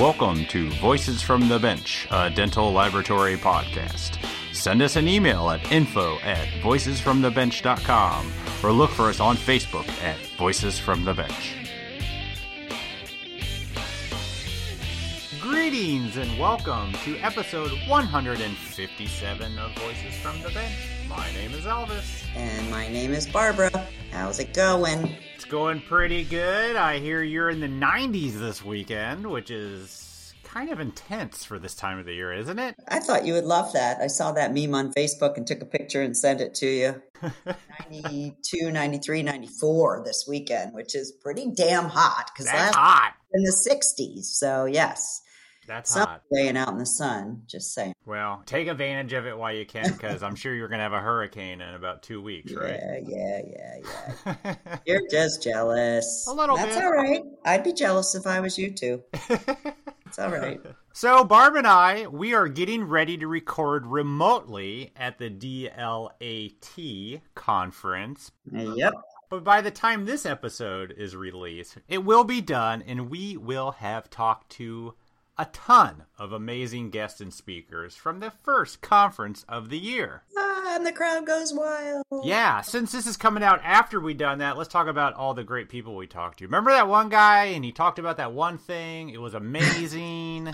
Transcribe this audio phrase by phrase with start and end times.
[0.00, 4.16] Welcome to Voices from the Bench, a dental laboratory podcast.
[4.54, 8.32] Send us an email at info at voicesfromthebench.com
[8.62, 11.54] or look for us on Facebook at Voices from the Bench.
[15.38, 20.78] Greetings and welcome to episode 157 of Voices from the Bench.
[21.10, 22.24] My name is Elvis.
[22.34, 23.86] And my name is Barbara.
[24.12, 25.14] How's it going?
[25.40, 26.76] It's going pretty good.
[26.76, 31.74] I hear you're in the 90s this weekend, which is kind of intense for this
[31.74, 32.74] time of the year, isn't it?
[32.86, 34.02] I thought you would love that.
[34.02, 37.02] I saw that meme on Facebook and took a picture and sent it to you.
[37.90, 43.14] 92, 93, 94 this weekend, which is pretty damn hot because That's last hot.
[43.32, 44.24] in the 60s.
[44.24, 45.22] So, yes,
[45.70, 46.22] That's some hot.
[46.32, 47.42] laying out in the sun.
[47.46, 47.94] Just saying.
[48.04, 50.92] Well, take advantage of it while you can because I'm sure you're going to have
[50.92, 52.80] a hurricane in about two weeks, right?
[53.06, 54.76] Yeah, yeah, yeah, yeah.
[54.86, 56.26] You're just jealous.
[56.28, 56.84] A little That's bit.
[56.84, 57.22] all right.
[57.44, 59.04] I'd be jealous if I was you too.
[60.10, 60.60] It's all right.
[60.92, 68.32] So, Barb and I, we are getting ready to record remotely at the DLAT conference.
[68.50, 68.94] Yep.
[69.30, 73.70] But by the time this episode is released, it will be done and we will
[73.70, 74.94] have talked to
[75.40, 80.22] a ton of amazing guests and speakers from the first conference of the year.
[80.36, 82.04] Ah, and the crowd goes wild.
[82.22, 85.42] Yeah, since this is coming out after we done that, let's talk about all the
[85.42, 86.44] great people we talked to.
[86.44, 89.08] Remember that one guy and he talked about that one thing?
[89.08, 90.52] It was amazing.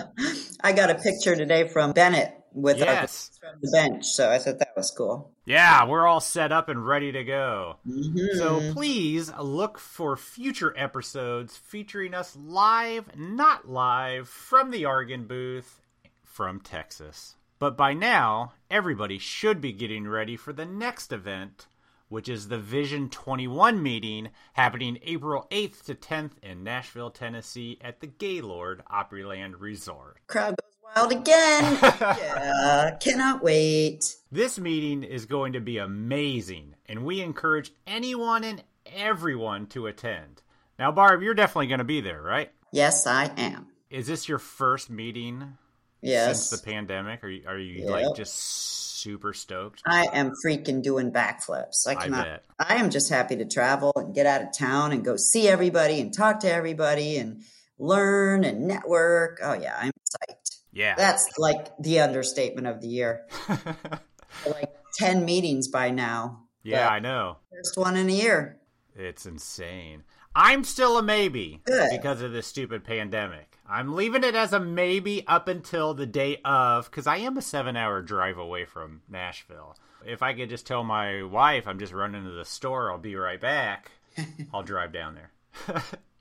[0.62, 3.04] I got a picture today from Bennett with Yes.
[3.04, 5.32] us from the bench, so I thought that was cool.
[5.44, 7.76] yeah, we're all set up and ready to go.
[7.86, 8.36] Mhm.
[8.38, 15.80] So please look for future episodes featuring us live, not live, from the Argen booth
[16.24, 17.36] from Texas.
[17.58, 21.68] But by now, everybody should be getting ready for the next event,
[22.08, 28.00] which is the Vision 21 meeting happening April 8th to 10th in Nashville, Tennessee at
[28.00, 30.18] the Gaylord Opryland Resort.
[30.26, 30.56] crowd
[30.94, 31.78] wild again.
[31.82, 34.14] yeah, cannot wait.
[34.30, 40.42] This meeting is going to be amazing, and we encourage anyone and everyone to attend.
[40.78, 42.50] Now, Barb, you're definitely going to be there, right?
[42.72, 43.66] Yes, I am.
[43.90, 45.58] Is this your first meeting
[46.00, 47.22] Yes, since the pandemic?
[47.22, 47.90] Are you, are you Yep.
[47.90, 49.82] like just super stoked?
[49.86, 51.86] I am freaking doing backflips.
[51.86, 52.24] I I cannot.
[52.24, 52.44] bet.
[52.58, 56.00] I am just happy to travel and get out of town and go see everybody
[56.00, 57.42] and talk to everybody and
[57.78, 59.38] learn and network.
[59.42, 60.41] Oh yeah, I'm psyched.
[60.72, 60.94] Yeah.
[60.96, 63.26] That's like the understatement of the year.
[64.46, 66.44] like ten meetings by now.
[66.62, 67.36] yeah, I know.
[67.50, 68.58] First one in a year.
[68.96, 70.04] It's insane.
[70.34, 71.90] I'm still a maybe Good.
[71.90, 73.58] because of this stupid pandemic.
[73.68, 77.42] I'm leaving it as a maybe up until the day of because I am a
[77.42, 79.76] seven hour drive away from Nashville.
[80.04, 83.14] If I could just tell my wife I'm just running to the store, I'll be
[83.14, 83.90] right back,
[84.54, 85.82] I'll drive down there.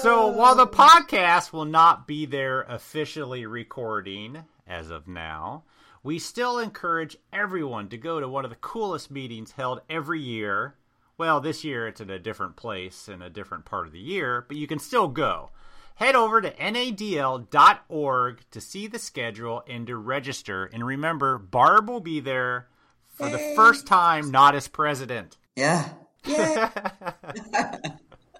[0.00, 5.64] so while the podcast will not be there officially recording as of now,
[6.02, 10.74] we still encourage everyone to go to one of the coolest meetings held every year.
[11.16, 14.44] Well, this year it's in a different place in a different part of the year,
[14.46, 15.50] but you can still go.
[15.96, 20.64] Head over to nadl.org to see the schedule and to register.
[20.66, 22.66] And remember, Barb will be there
[23.14, 25.36] for the first time, not as president.
[25.54, 25.88] Yeah.
[26.26, 26.70] Yeah.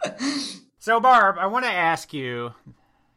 [0.85, 2.53] So, Barb, I want to ask you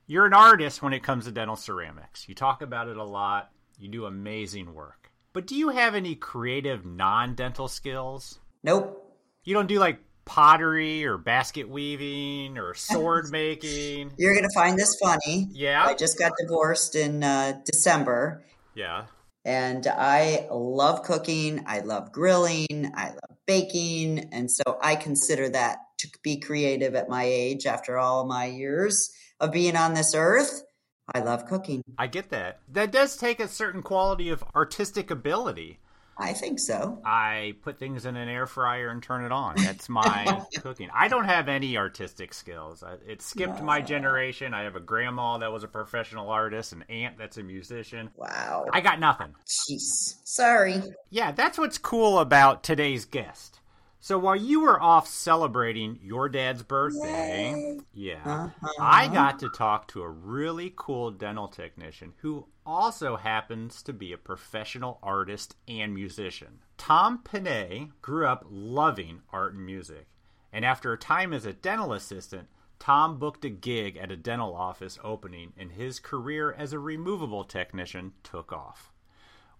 [0.06, 2.30] you're an artist when it comes to dental ceramics.
[2.30, 5.12] You talk about it a lot, you do amazing work.
[5.34, 8.40] But do you have any creative non dental skills?
[8.64, 9.04] nope.
[9.44, 14.14] You don't do like pottery or basket weaving or sword making?
[14.18, 15.50] You're gonna find this funny.
[15.52, 15.84] Yeah.
[15.84, 18.46] I just got divorced in uh, December,
[18.76, 19.08] Yeah.
[19.44, 21.66] and I love cooking.
[21.68, 22.94] I love grilling.
[22.96, 27.66] I love baking, and so I consider that to be creative at my age.
[27.66, 30.64] After all my years of being on this earth,
[31.14, 31.84] I love cooking.
[31.98, 32.60] I get that.
[32.72, 35.80] That does take a certain quality of artistic ability.
[36.20, 37.00] I think so.
[37.06, 39.54] I put things in an air fryer and turn it on.
[39.58, 40.90] That's my cooking.
[40.92, 42.82] I don't have any artistic skills.
[42.82, 44.52] I- It skipped my generation.
[44.56, 48.10] I have a grandma that was a professional artist, an aunt that's a musician.
[48.16, 48.66] Wow.
[48.74, 49.36] I got nothing.
[49.46, 50.16] Jeez.
[50.24, 50.82] Sorry.
[51.12, 53.60] Yeah, that's what's cool about today's guest.
[54.00, 58.70] So while you were off celebrating your dad's birthday, yeah, Uh-huh.
[58.80, 64.14] I got to talk to a really cool dental technician who also happens to be
[64.14, 66.60] a professional artist and musician.
[66.78, 70.08] Tom Panay grew up loving art and music,
[70.54, 72.48] and after a time as a dental assistant,
[72.80, 77.44] Tom booked a gig at a dental office opening, and his career as a removable
[77.44, 78.92] technician took off.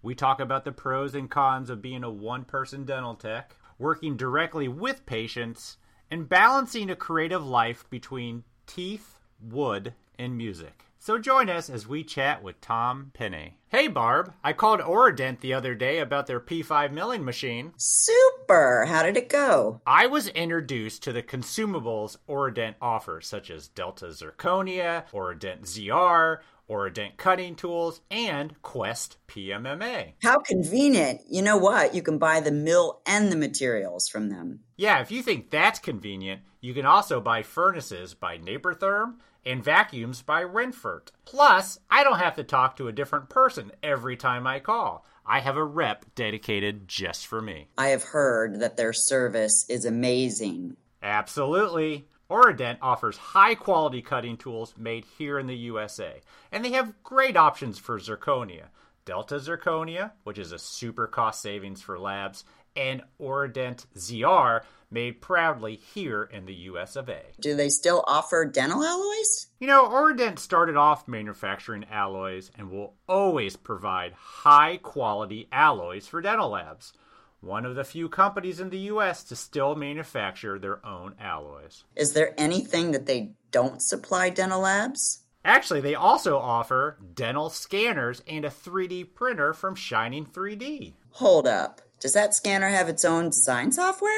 [0.00, 4.16] We talk about the pros and cons of being a one person dental tech, working
[4.16, 5.76] directly with patients,
[6.10, 10.84] and balancing a creative life between teeth, wood, and music.
[11.00, 13.56] So join us as we chat with Tom Penny.
[13.68, 17.72] Hey Barb, I called Aurident the other day about their P5 milling machine.
[17.76, 18.84] Super!
[18.86, 19.80] How did it go?
[19.86, 27.16] I was introduced to the consumables Aurident offers, such as Delta Zirconia, Aurident ZR, Aurident
[27.16, 30.12] cutting tools, and Quest PMMA.
[30.22, 31.22] How convenient.
[31.28, 31.94] You know what?
[31.94, 34.60] You can buy the mill and the materials from them.
[34.76, 39.14] Yeah, if you think that's convenient, you can also buy furnaces by Nabertherm
[39.46, 41.08] and vacuums by Renfert.
[41.24, 45.06] Plus, I don't have to talk to a different person every time I call.
[45.24, 47.68] I have a rep dedicated just for me.
[47.76, 50.76] I have heard that their service is amazing.
[51.02, 52.06] Absolutely.
[52.30, 56.20] Aurident offers high quality cutting tools made here in the USA,
[56.52, 58.66] and they have great options for zirconia.
[59.06, 62.44] Delta Zirconia, which is a super cost savings for labs,
[62.76, 64.60] and Aurident ZR,
[64.90, 67.22] made proudly here in the US of A.
[67.40, 69.46] Do they still offer dental alloys?
[69.58, 76.20] You know, Aurident started off manufacturing alloys and will always provide high quality alloys for
[76.20, 76.92] dental labs.
[77.40, 81.84] One of the few companies in the US to still manufacture their own alloys.
[81.94, 85.20] Is there anything that they don't supply dental labs?
[85.44, 90.94] Actually, they also offer dental scanners and a 3D printer from Shining 3D.
[91.12, 91.80] Hold up.
[92.00, 94.10] Does that scanner have its own design software?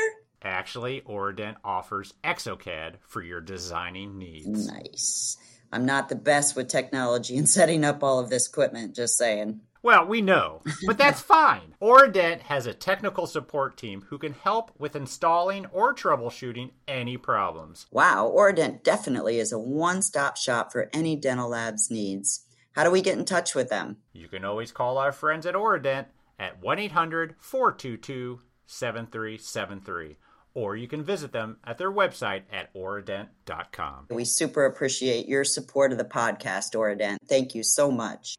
[0.43, 4.67] Actually, Aurident offers Exocad for your designing needs.
[4.67, 5.37] Nice.
[5.71, 9.61] I'm not the best with technology and setting up all of this equipment, just saying.
[9.83, 11.75] Well, we know, but that's fine.
[11.81, 17.87] Aurident has a technical support team who can help with installing or troubleshooting any problems.
[17.91, 22.45] Wow, Aurident definitely is a one stop shop for any dental lab's needs.
[22.73, 23.97] How do we get in touch with them?
[24.13, 26.07] You can always call our friends at Aurident
[26.39, 30.17] at 1 800 422 7373
[30.55, 34.07] or you can visit them at their website at aurident.com.
[34.11, 37.19] We super appreciate your support of the podcast, Aurident.
[37.29, 38.37] Thank you so much.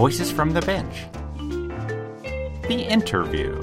[0.00, 1.04] Voices from the Bench.
[2.68, 3.60] The interview.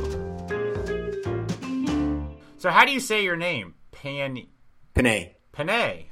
[2.60, 3.74] So, how do you say your name?
[3.92, 4.38] Pan.
[4.94, 5.36] Panay.
[5.51, 6.12] Panay.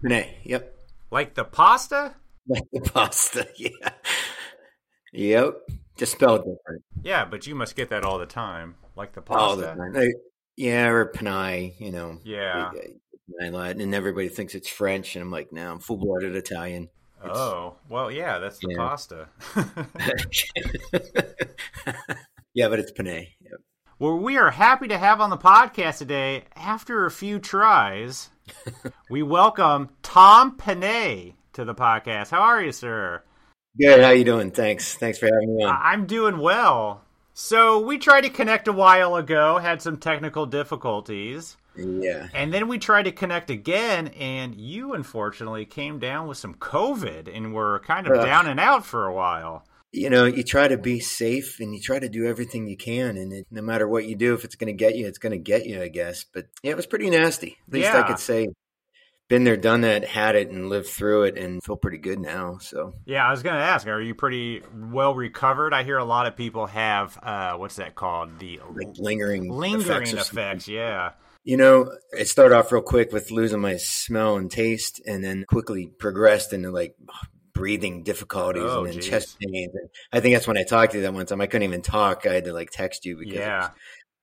[0.00, 0.38] Panay.
[0.44, 0.78] Yep.
[1.10, 2.14] Like the pasta?
[2.46, 3.48] Like the pasta.
[3.58, 3.90] Yeah.
[5.12, 5.54] Yep.
[5.96, 6.84] Just spelled different.
[7.02, 8.76] Yeah, but you must get that all the time.
[8.94, 9.42] Like the pasta.
[9.42, 9.92] All the pasta.
[9.92, 10.12] time.
[10.54, 12.20] Yeah, or Panay, you know.
[12.22, 12.70] Yeah.
[13.40, 16.90] And everybody thinks it's French, and I'm like, no, I'm full blooded Italian.
[17.24, 18.76] It's- Oh, well, yeah, that's the Yeah.
[18.76, 19.28] pasta.
[22.54, 23.34] yeah, but it's Panay.
[23.40, 23.60] Yep.
[23.98, 28.30] well, we are happy to have on the podcast today, after a few tries,
[29.10, 32.30] we welcome Tom Panay to the podcast.
[32.30, 33.22] How are you, sir?
[33.80, 34.00] Good.
[34.02, 34.50] How you doing?
[34.50, 34.94] Thanks.
[34.94, 35.76] Thanks for having me on.
[35.82, 37.02] I'm doing well.
[37.36, 42.28] So, we tried to connect a while ago, had some technical difficulties, Yeah.
[42.32, 47.34] and then we tried to connect again, and you unfortunately came down with some COVID
[47.34, 48.24] and were kind of Ugh.
[48.24, 49.64] down and out for a while.
[49.92, 53.16] You know, you try to be safe and you try to do everything you can,
[53.16, 55.32] and it, no matter what you do, if it's going to get you, it's going
[55.32, 56.24] to get you, I guess.
[56.24, 57.58] But yeah, it was pretty nasty.
[57.68, 58.48] At least I could say,
[59.28, 62.58] been there, done that, had it, and lived through it, and feel pretty good now.
[62.58, 65.72] So Yeah, I was going to ask, are you pretty well recovered?
[65.72, 68.38] I hear a lot of people have, uh, what's that called?
[68.38, 70.30] The like lingering, lingering effects.
[70.30, 71.12] effects, yeah.
[71.44, 75.44] You know, it started off real quick with losing my smell and taste, and then
[75.46, 76.94] quickly progressed into like
[77.52, 79.08] breathing difficulties Oh, and then geez.
[79.08, 79.74] chest pains.
[79.74, 81.40] And I think that's when I talked to you that one time.
[81.40, 82.26] I couldn't even talk.
[82.26, 83.58] I had to like text you because, Yeah.
[83.60, 83.70] was-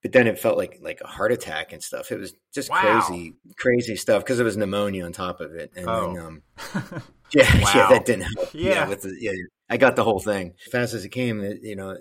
[0.03, 2.11] but then it felt like like a heart attack and stuff.
[2.11, 2.81] It was just Wow.
[3.05, 5.71] crazy, crazy stuff because it was pneumonia on top of it.
[5.75, 6.13] And Oh.
[6.13, 6.41] then, um,
[7.33, 7.71] yeah, Wow.
[7.75, 8.49] yeah, that didn't help.
[8.53, 8.69] Yeah.
[8.71, 9.31] Yeah, with the, yeah,
[9.69, 11.41] I got the whole thing fast as it came.
[11.41, 11.95] It, you know,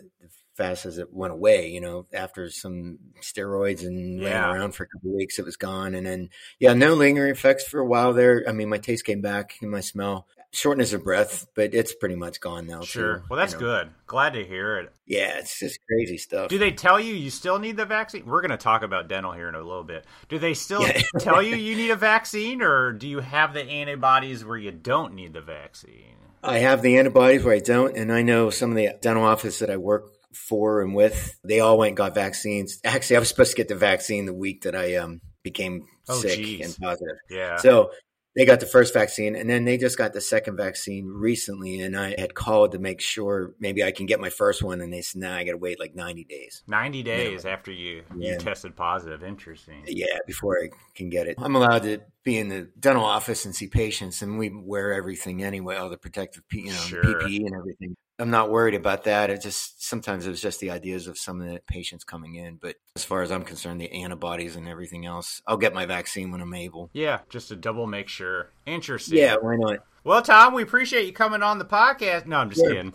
[0.61, 1.69] fast as it went away.
[1.69, 4.47] You know, after some steroids and Yeah.
[4.47, 5.95] ran around for a couple weeks, it was gone.
[5.95, 8.45] And then, yeah, no lingering effects for a while there.
[8.47, 12.17] I mean, my taste came back and my smell, shortness of breath, but it's pretty
[12.17, 12.83] much gone now.
[12.83, 13.19] Sure.
[13.19, 13.67] too, Well, that's you know.
[13.67, 13.91] good.
[14.07, 14.93] Glad to hear it.
[15.07, 16.49] Yeah, it's just crazy stuff.
[16.49, 18.27] Do they tell you you still need the vaccine?
[18.27, 20.05] We're going to talk about dental here in a little bit.
[20.29, 21.01] Do they still Yeah.
[21.21, 25.15] tell you you need a vaccine, or do you have the antibodies where you don't
[25.15, 26.17] need the vaccine?
[26.43, 29.59] I have the antibodies where I don't, and I know some of the dental office
[29.61, 32.79] that I work for and with, they all went and got vaccines.
[32.85, 36.21] Actually, I was supposed to get the vaccine the week that I um became Oh,
[36.21, 36.67] sick geez.
[36.67, 37.17] and positive.
[37.31, 37.57] Yeah.
[37.57, 37.91] So
[38.37, 41.81] they got the first vaccine, and then they just got the second vaccine recently.
[41.81, 44.93] And I had called to make sure maybe I can get my first one, and
[44.93, 48.31] they said, "Nah, I got to wait like ninety days." 90 days after you, you
[48.33, 48.39] Yeah.
[48.39, 49.25] tested positive.
[49.25, 49.83] Interesting.
[49.87, 51.37] Yeah, before I can get it.
[51.39, 55.43] I'm allowed to be in the dental office and see patients, and we wear everything
[55.43, 57.03] anyway, all the protective, you know, Sure.
[57.03, 57.97] PPE and everything.
[58.21, 59.31] I'm not worried about that.
[59.31, 62.57] It just sometimes it was just the ideas of some of the patients coming in.
[62.57, 66.31] But as far as I'm concerned, the antibodies and everything else, I'll get my vaccine
[66.31, 66.91] when I'm able.
[66.93, 68.51] Yeah, just to double make sure.
[68.67, 69.19] Interesting.
[69.19, 69.79] Yeah, why not?
[70.05, 72.27] Well, Tom, we appreciate you coming on the podcast.
[72.27, 72.93] No, I'm just kidding.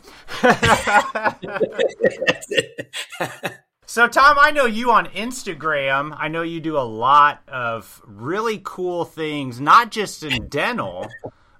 [3.88, 6.15] So, Tom, I know you on Instagram.
[6.17, 11.08] I know you do a lot of really cool things, not just in dental,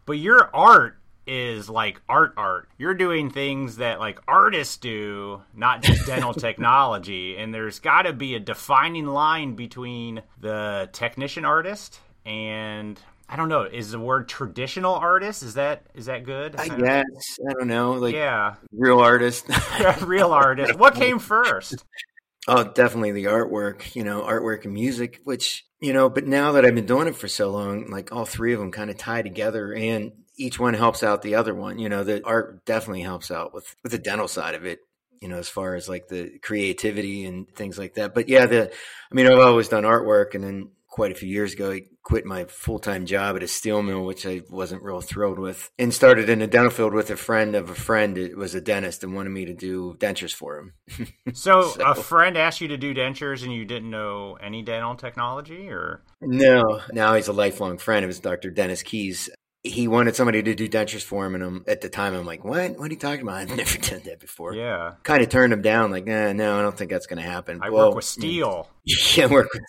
[0.08, 2.70] but your art is like art art.
[2.78, 7.38] You're doing things that like artists do, not just dental technology.
[7.38, 13.50] And there's got to be a defining line between the technician artist and I don't
[13.50, 16.56] know, is the word traditional artist is that is that good?
[16.58, 18.56] I guess I don't know, like Yeah.
[18.72, 19.46] real artist.
[20.02, 20.78] Real artist.
[20.78, 21.84] What came first?
[22.48, 26.64] Oh, definitely the artwork, you know, artwork and music, which, you know, but now that
[26.64, 29.24] I've been doing it for so long, like all three of them kind of tie
[29.24, 31.80] together and each one helps out the other one.
[31.80, 34.80] You know, the art definitely helps out with, with the dental side of it,
[35.22, 38.14] you know, as far as like the creativity and things like that.
[38.14, 41.52] But yeah, the, I mean, I've always done artwork and then quite a few years
[41.54, 45.02] ago, I quit my full time job at a steel mill, which I wasn't real
[45.02, 48.18] thrilled with, and started in the dental field with a friend of a friend.
[48.18, 50.74] It was a dentist and wanted me to do dentures for him.
[51.34, 54.96] So, So- a friend asked you to do dentures and you didn't know any dental
[54.96, 58.04] technology or No, now he's a lifelong friend.
[58.06, 58.50] It was Dr.
[58.52, 59.30] Dennis Keys.
[59.66, 62.44] He wanted somebody to do dentures for him, and I'm, at the time I'm like,
[62.46, 62.78] "What?
[62.78, 63.36] What are you talking about?
[63.38, 64.94] I've never done that before." Yeah.
[65.04, 67.60] Kind of turned him down, like, nah, "No, I don't think that's going to happen."
[67.62, 68.70] I Well, work with steel.
[69.16, 69.64] Yeah, work with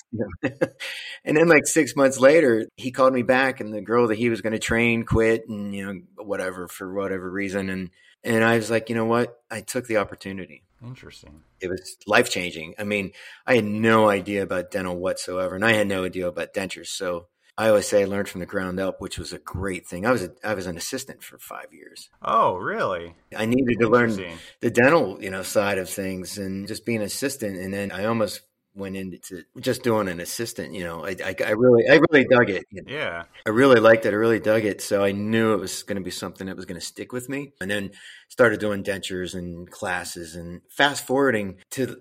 [0.52, 0.68] steel.
[1.24, 4.28] and then, like six months later, he called me back, and the girl that he
[4.28, 7.90] was going to train quit, and you know, whatever for whatever reason, and
[8.22, 9.40] and I was like, you know what?
[9.50, 11.42] I took the opportunity Interesting.
[11.60, 12.74] it was life changing.
[12.78, 13.12] I mean,
[13.46, 16.88] I had no idea about dental whatsoever, and I had no idea about dentures.
[16.88, 20.04] So I always say I learned from the ground up, which was a great thing.
[20.04, 22.10] I was a, I was an assistant for five years.
[22.20, 23.14] Oh, really?
[23.34, 24.14] I needed to learn
[24.60, 27.56] the dental, you know, side of things, and just being an assistant.
[27.56, 28.42] And then I almost
[28.74, 30.74] went into just doing an assistant.
[30.74, 32.64] You know, I, I, I really I really dug it.
[32.70, 32.92] You know.
[32.92, 33.24] Yeah.
[33.46, 34.12] I really liked it.
[34.12, 34.82] I really dug it.
[34.82, 37.28] So I knew it was going to be something that was going to stick with
[37.30, 37.54] me.
[37.60, 37.92] And then
[38.28, 40.36] started doing dentures and classes.
[40.36, 41.96] And fast forwarding to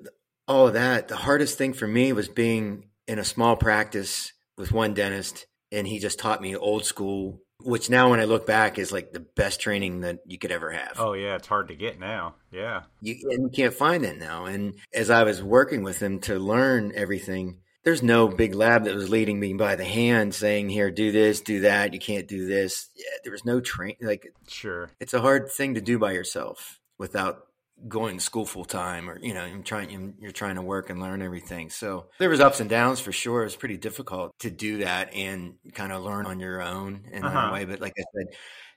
[0.50, 4.72] all of that, the hardest thing for me was being in a small practice with
[4.72, 5.46] one dentist.
[5.72, 9.12] And he just taught me old school, which now when I look back is like
[9.12, 10.94] the best training that you could ever have.
[10.98, 11.36] Oh, yeah.
[11.36, 12.36] It's hard to get now.
[12.52, 12.84] Yeah.
[13.02, 14.46] You, and you can't find that now.
[14.46, 18.96] And as I was working with him to learn everything, there's no big lab that
[18.96, 21.94] was leading me by the hand saying, here, do this, do that.
[21.94, 22.90] You can't do this.
[22.96, 23.96] Yeah, there was no train.
[24.02, 24.90] Like, Sure.
[25.00, 27.46] it's a hard thing to do by yourself without
[27.88, 31.00] going to school full time or, you know, you're trying, you're trying to work and
[31.02, 31.70] learn everything.
[31.70, 33.42] So there was ups and downs for sure.
[33.42, 37.24] It was pretty difficult to do that and kind of learn on your own in
[37.24, 37.48] Uh-huh.
[37.48, 37.66] a way.
[37.66, 38.28] But like I said,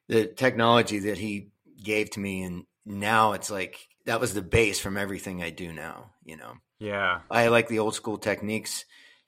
[0.09, 1.49] the technology that he
[1.83, 5.73] gave to me and now it's like that was the base from everything I do
[5.73, 6.55] now, you know.
[6.81, 7.21] Yeah.
[7.31, 8.85] I like the old school techniques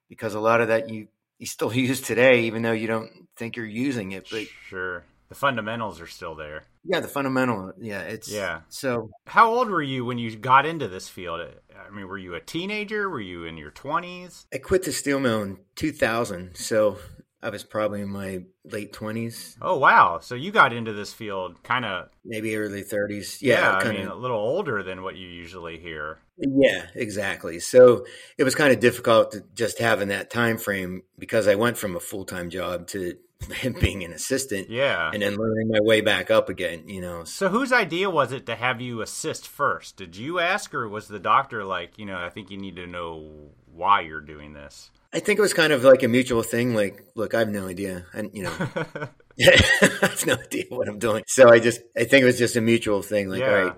[0.08, 1.08] because a lot of that you
[1.38, 5.04] you still use today even though you don't think you're using it, but Sure.
[5.30, 6.64] The fundamentals are still there.
[6.84, 8.60] yeah, the fundamental, yeah, it's Yeah.
[8.68, 11.40] So How old were you when you got into this field?
[11.40, 13.08] I mean, were you a teenager?
[13.08, 14.46] Were you in your 20s?
[14.52, 16.98] I quit the steel mill in 2000, so
[17.42, 20.18] I was probably in my late 20s, Oh, wow.
[20.20, 23.38] So you got into this field kind of, maybe early 30s.
[23.40, 26.18] yeah, Yeah, I mean, a little older than what you usually hear.
[26.38, 27.60] Yeah, exactly.
[27.60, 28.04] So
[28.36, 31.94] it was kind of difficult to just having that time frame because I went from
[31.96, 33.14] a full time job to
[33.80, 35.10] being an assistant Yeah.
[35.12, 36.88] and then learning my way back up again.
[36.88, 39.96] You know, So whose idea was it to have you assist first?
[39.96, 42.86] Did you ask, or was the doctor like, you know, I think you need to
[42.86, 44.90] know why you're doing this?
[45.12, 46.74] I think it was kind of like a mutual thing.
[46.74, 48.52] Like, look, I have no idea, and you know,
[49.40, 51.24] I have no idea what I'm doing.
[51.26, 53.28] So I just, I think it was just a mutual thing.
[53.28, 53.48] Like, Yeah.
[53.48, 53.74] all right,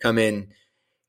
[0.00, 0.48] come in,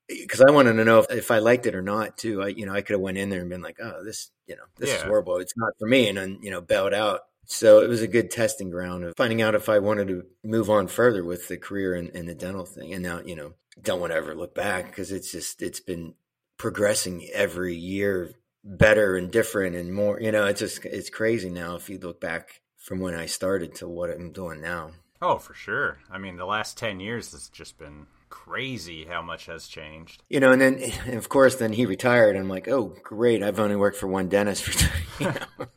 [0.10, 2.42] because I wanted to know if, if I liked it or not too.
[2.44, 4.56] I, you know, I could have went in there and been like, oh, this, you
[4.58, 5.38] know, this is horrible.
[5.38, 7.22] It's not for me, and then you know, bailed out.
[7.48, 10.70] So it was a good testing ground of finding out if I wanted to move
[10.70, 12.94] on further with the career and, and the dental thing.
[12.94, 16.14] And now, you know, don't want to ever look back because it's just it's been
[16.58, 18.32] progressing every year
[18.64, 22.20] better and different and more you know it's just it's crazy now if you look
[22.20, 24.90] back from when i started to what i'm doing now
[25.22, 25.98] oh, for sure.
[26.10, 30.22] I mean, the last 10 years has just been crazy how much has changed.
[30.30, 33.42] you know and then and of course then he retired And i'm like oh great
[33.42, 34.92] i've only worked for one dentist for
[35.24, 35.68] you know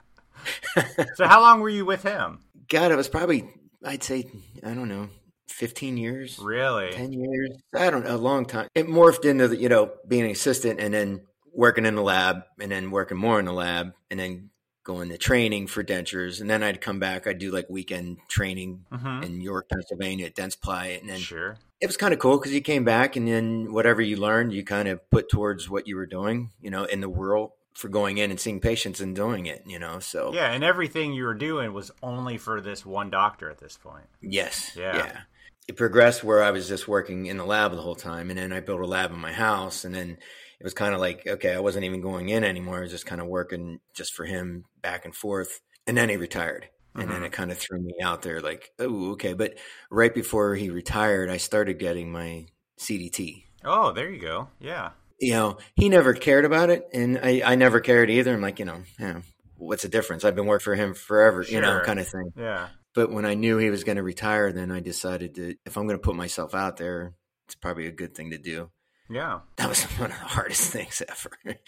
[1.14, 2.40] So how long were you with him?
[2.68, 3.48] god it was probably
[3.86, 4.24] i'd say
[4.62, 5.08] i don't know
[5.48, 6.90] 15 years Really?
[6.92, 10.24] 10 years i don't know a long time it morphed into the, you know being
[10.24, 11.22] an assistant and then
[11.54, 14.50] working in the lab and then working more in the lab and then
[14.84, 17.26] going to training for dentures, and then I'd come back.
[17.26, 19.22] I'd do like weekend training Mhm.
[19.22, 21.58] in York, Pennsylvania at Dentsply, and then Sure.
[21.78, 24.64] it was kind of cool because you came back, and then whatever you learned, you
[24.64, 28.18] kind of put towards what you were doing, you know, in the world for going
[28.18, 29.98] in and seeing patients and doing it, you know.
[30.00, 33.76] So Yeah, and everything you were doing was only for this one doctor at this
[33.76, 34.08] point.
[34.20, 34.80] Yes.
[34.92, 34.92] Yeah.
[34.92, 35.22] Yeah.
[35.68, 38.30] It progressed where I was just working in the lab the whole time.
[38.30, 39.84] And then I built a lab in my house.
[39.84, 42.78] And then it was kind of like, okay, I wasn't even going in anymore.
[42.78, 45.60] I was just kind of working just for him back and forth.
[45.86, 46.70] And then he retired.
[46.96, 47.24] And then Mhm.
[47.24, 49.34] it kind of threw me out there like, oh, okay.
[49.34, 49.58] But
[49.90, 52.46] right before he retired, I started getting my
[52.78, 53.44] CDT.
[53.64, 54.50] Oh, there you go.
[54.58, 54.92] Yeah.
[55.20, 56.88] You know, he never cared about it.
[56.92, 58.32] And I, I never cared either.
[58.32, 59.20] I'm like, you know, yeah,
[59.56, 60.24] what's the difference?
[60.24, 62.32] I've been working for him forever, you know, kind of thing.
[62.36, 62.68] Yeah.
[62.94, 65.86] But when I knew he was going to retire, then I decided that if I'm
[65.86, 67.14] going to put myself out there,
[67.46, 68.70] it's probably a good thing to do.
[69.10, 69.40] Yeah.
[69.56, 71.30] That was one of the hardest things ever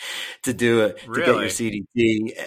[0.45, 2.47] to do it, to get your CDT eh,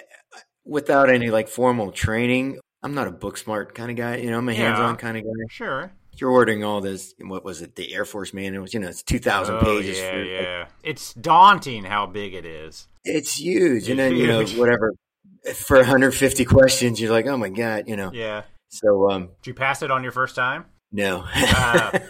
[0.66, 2.60] without any like formal training.
[2.82, 5.18] I'm not a book smart kind of guy, you know, I'm a hands on kind
[5.18, 5.30] of guy.
[5.50, 5.92] Sure.
[6.18, 9.56] You're ordering all this, what was it, the Air Force manuals, you know, it's 2,000
[9.56, 9.98] Oh, pages.
[9.98, 10.66] Yeah, for, yeah.
[10.84, 12.88] It's daunting how big it is.
[13.04, 13.90] It's huge.
[13.90, 14.94] And then, you know, whatever,
[15.56, 18.12] for 150 questions, you're like, oh my God, you know.
[18.14, 18.44] Yeah.
[18.70, 20.66] So, um, Did you pass it on your first time?
[20.92, 21.26] no.
[21.36, 22.00] Uh,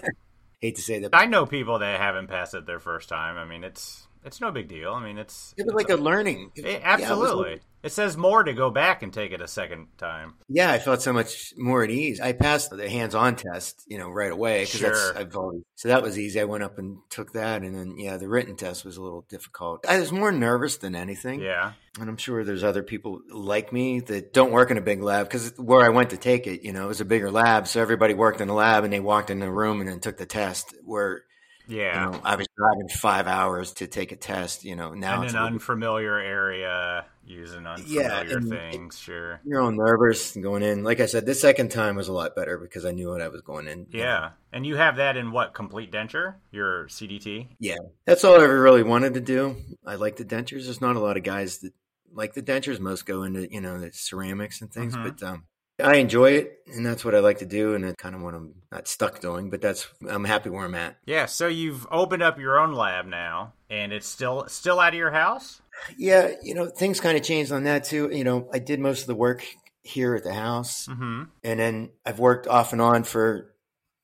[0.61, 1.09] Hate to say that.
[1.13, 3.35] I know people that haven't passed it their first time.
[3.37, 4.93] I mean, it's it's no big deal.
[4.93, 6.51] I mean, it's It was like a learning.
[6.55, 7.61] it, Yeah, it absolutely.
[7.83, 10.35] it says more to go back and take it a second time.
[10.47, 12.21] Yeah, I felt so much more at ease.
[12.21, 14.89] I passed the hands-on test, you know, right away because Sure.
[14.91, 16.39] that's I've always so that was easy.
[16.39, 19.25] I went up and took that, and then yeah, the written test was a little
[19.29, 19.85] difficult.
[19.87, 21.73] I was more nervous than anything, Yeah.
[21.99, 25.27] and I'm sure there's other people like me that don't work in a big lab
[25.27, 27.81] because where I went to take it, you know, it was a bigger lab, so
[27.81, 30.25] everybody worked in the lab and they walked in the room and then took the
[30.25, 30.73] test.
[30.85, 31.23] Where
[31.67, 32.05] Yeah.
[32.05, 34.63] you know, I was driving five hours to take a test.
[34.65, 38.99] You know, now in it's an little- unfamiliar area, using unfamiliar and- things.
[38.99, 39.39] Sure.
[39.45, 40.83] you're all nervous going in.
[40.83, 43.29] Like I said, the second time was a lot better because I knew what I
[43.29, 43.79] was going in.
[43.79, 43.85] know.
[43.91, 44.29] Yeah.
[44.51, 45.53] And you have that in what?
[45.53, 46.35] Complete denture?
[46.51, 47.47] Your CDT?
[47.59, 49.55] Yeah, that's all I ever really wanted to do.
[49.85, 50.65] I like the dentures.
[50.65, 51.73] There's not a lot of guys that
[52.13, 52.79] like the dentures.
[52.79, 55.03] Most go into you know the ceramics and things, Mhm.
[55.03, 55.43] but um,
[55.83, 58.33] I enjoy it, and that's what I like to do, and it's kind of what
[58.35, 59.49] I'm not stuck doing.
[59.49, 60.97] But that's I'm happy where I'm at.
[61.05, 61.25] Yeah.
[61.25, 65.11] So you've opened up your own lab now, and it's still still out of your
[65.11, 65.61] house.
[65.97, 68.09] Yeah, you know things kind of changed on that too.
[68.11, 69.45] You know, I did most of the work
[69.81, 71.23] here at the house, Mm-hmm.
[71.43, 73.53] and then I've worked off and on for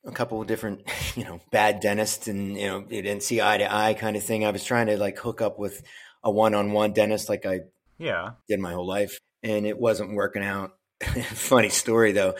[0.04, 0.82] a couple of different,
[1.16, 4.24] you know, bad dentists, and you know, it didn't see eye to eye kind of
[4.24, 4.44] thing.
[4.44, 5.82] I was trying to like hook up with
[6.24, 7.60] a one-on-one dentist, like I
[7.96, 8.30] Yeah.
[8.48, 10.72] did my whole life, and it wasn't working out.
[11.32, 12.34] Funny story though,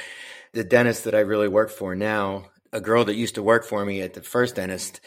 [0.53, 3.85] the dentist that I really work for now, a girl that used to work for
[3.85, 5.01] me at the first dentist,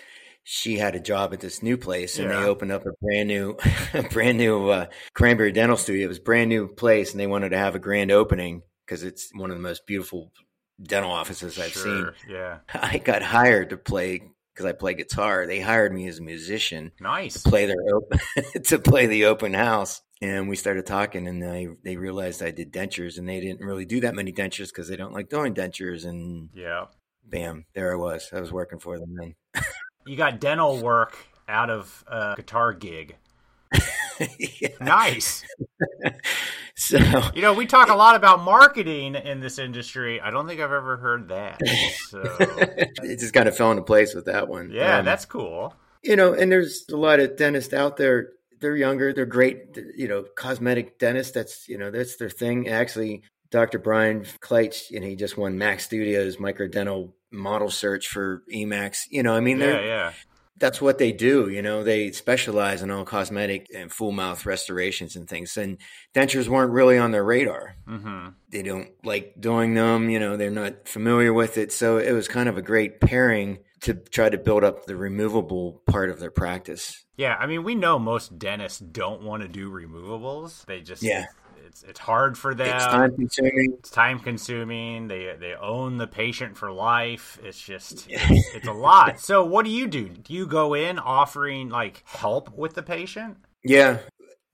[0.44, 2.42] she had a job at this new place, and Yeah.
[2.42, 3.58] they opened up a brand new,
[3.94, 6.06] a brand new uh, Cranberry Dental Studio.
[6.06, 9.04] It was a brand new place, and they wanted to have a grand opening because
[9.04, 10.32] it's one of the most beautiful
[10.82, 12.10] dental offices I've seen.
[12.28, 12.58] Yeah.
[12.74, 14.22] I got hired to play
[14.54, 15.46] because I play guitar.
[15.48, 17.38] They hired me as a musician Nice.
[17.42, 18.20] play their open
[18.66, 22.72] to play the open house and we started talking and they they realized I did
[22.72, 26.06] dentures and they didn't really do that many dentures because they don't like doing dentures
[26.06, 26.86] and Yeah.
[27.26, 29.36] bam there I was I was working for them then
[30.06, 33.16] You got dental work out of a guitar gig.
[34.60, 34.70] Yeah.
[34.82, 35.44] Nice.
[36.76, 36.98] so
[37.34, 40.20] You know, we talk a lot about marketing in this industry.
[40.22, 41.60] I don't think I've ever heard that.
[42.10, 45.74] So, it just kind of fell into place with that one yeah, Um, that's cool.
[46.04, 50.08] you know and there's a lot of dentists out there they're younger they're great you
[50.08, 55.08] know cosmetic dentists that's you know that's their thing actually dr brian kleitz you know
[55.08, 59.66] he just won max studios microdental model search for emax you know i mean Yeah,
[59.66, 60.14] they're yeah.
[60.64, 65.18] That's what they do you know they specialize in all cosmetic and full mouth restorations
[65.18, 65.78] and things and
[66.16, 70.50] dentures weren't really on their radar hmm they don't like doing them you know they're
[70.50, 74.38] not familiar with it so it was kind of a great pairing to try to
[74.38, 78.80] build up the removable part of their practice Yeah, I mean, we know most dentists
[78.80, 80.66] don't want to do removables.
[80.66, 81.26] They just Yeah.
[81.74, 82.68] It's it's hard for them.
[82.76, 85.08] it's time consuming It's time consuming.
[85.08, 87.40] They they own the patient for life.
[87.44, 89.20] It's just it's, it's a lot.
[89.20, 90.08] So what do you do?
[90.10, 93.38] Do you go in offering like help with the patient?
[93.66, 94.00] yeah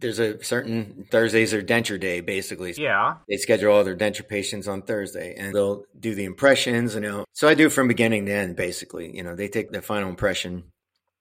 [0.02, 3.16] there's a certain thursdays are denture day basically Yeah.
[3.28, 7.26] they schedule all their denture patients on Thursday and they'll do the impressions you know
[7.34, 10.66] so I do from beginning to end basically you know they take the final impression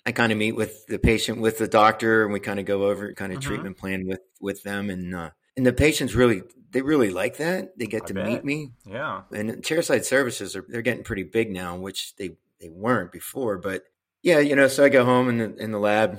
[0.07, 2.85] I kind of meet with the patient with the doctor and we kind of go
[2.85, 3.43] over kind of Mhm.
[3.43, 7.77] treatment plan with with them and uh and the patients really they really like that
[7.79, 8.27] they get I to bet.
[8.27, 9.23] meet me Yeah.
[9.33, 13.83] and chairside services are they're getting pretty big now which they they weren't before but
[14.23, 16.19] yeah you know so I go home in the in the lab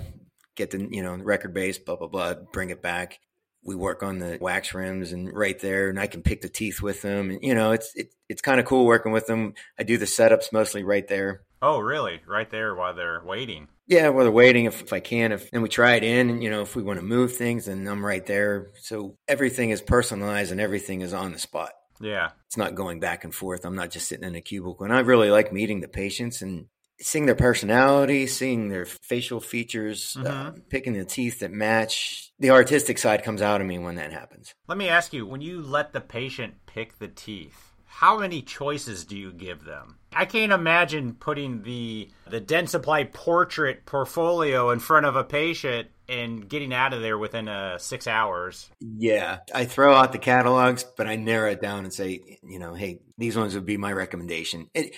[0.55, 3.19] get the you know record base blah blah blah bring it back
[3.63, 6.81] we work on the wax rims and right there, and I can pick the teeth
[6.81, 7.29] with them.
[7.29, 9.53] And you know, it's it, it's kind of cool working with them.
[9.77, 11.41] I do the setups mostly right there.
[11.61, 12.21] Oh, really?
[12.27, 13.67] Right there while they're waiting.
[13.87, 16.43] Yeah, while they're waiting, if, if I can, if and we try it in, and
[16.43, 18.71] you know, if we want to move things, and I'm right there.
[18.81, 21.71] So everything is personalized and everything is on the spot.
[21.99, 22.29] Yeah.
[22.47, 23.65] It's not going back and forth.
[23.65, 24.85] I'm not just sitting in a cubicle.
[24.85, 26.67] And I really like meeting the patients and
[27.01, 30.69] seeing their personality, seeing their facial features, uh, Mhm.
[30.69, 32.31] picking the teeth that match.
[32.39, 34.53] The artistic side comes out of me when that happens.
[34.67, 39.03] Let me ask you, when you let the patient pick the teeth, how many choices
[39.03, 39.97] do you give them?
[40.13, 46.47] I can't imagine putting the the Dentsply portrait portfolio in front of a patient and
[46.47, 48.69] getting out of there within uh, six hours.
[48.79, 52.73] Yeah, I throw out the catalogs, but I narrow it down and say, you know,
[52.73, 54.69] hey, these ones would be my recommendation.
[54.73, 54.95] It,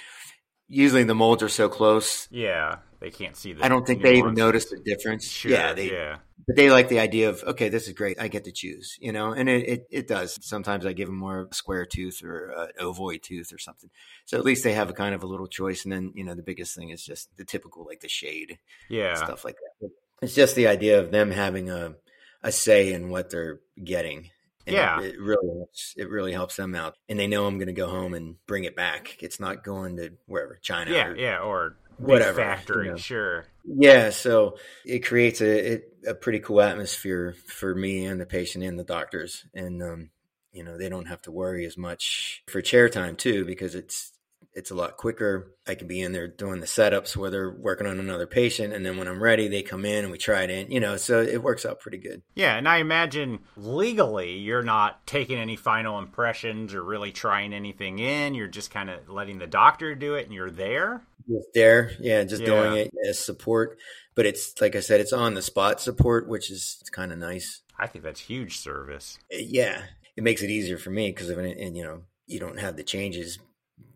[0.68, 2.28] usually the molds are so close.
[2.30, 3.66] Yeah, they can't see the.
[3.66, 5.28] I don't think they even notice the difference.
[5.28, 8.20] Sure, yeah, they, yeah, but they like the idea of okay, this is great.
[8.20, 10.38] I get to choose, you know, and it, it, it does.
[10.46, 13.90] Sometimes I give them more square tooth or an ovoid tooth or something.
[14.26, 15.84] So at least they have a kind of a little choice.
[15.84, 19.16] And then you know the biggest thing is just the typical like the shade yeah.
[19.16, 19.90] stuff like that.
[20.22, 21.96] It's just the idea of them having a
[22.44, 24.32] a say in what they're getting.
[24.68, 25.02] And Yeah.
[25.02, 27.74] it, it really helps, it really helps them out, and they know I'm going to
[27.74, 29.18] go home and bring it back.
[29.20, 32.98] It's not going to wherever China, Yeah, or- yeah, or Whatever, factory, you know.
[32.98, 33.46] sure.
[33.66, 38.64] yeah, so it creates a it, a pretty cool atmosphere for me and the patient
[38.64, 40.10] and the doctors, and um,
[40.52, 44.12] you know they don't have to worry as much for chair time too because it's
[44.54, 45.56] it's a lot quicker.
[45.66, 48.86] I can be in there doing the setups where they're working on another patient, and
[48.86, 50.72] then when I'm ready, they come in and we try it in.
[50.72, 52.22] You know, so it works out pretty good.
[52.36, 58.00] Yeah, and I imagine legally you're not taking any final impressions or really trying anything
[58.00, 58.36] in.
[58.36, 61.02] You're just kind of letting the doctor do it and you're there.
[61.30, 62.46] Just there, yeah, just Yeah.
[62.48, 63.78] doing it as support.
[64.16, 67.18] But it's like I said, it's on the spot support, which is it's kind of
[67.18, 67.62] nice.
[67.78, 69.18] I think that's huge service.
[69.34, 69.84] Uh, yeah,
[70.16, 72.76] it makes it easier for me because of it, and you know, you don't have
[72.76, 73.40] the changes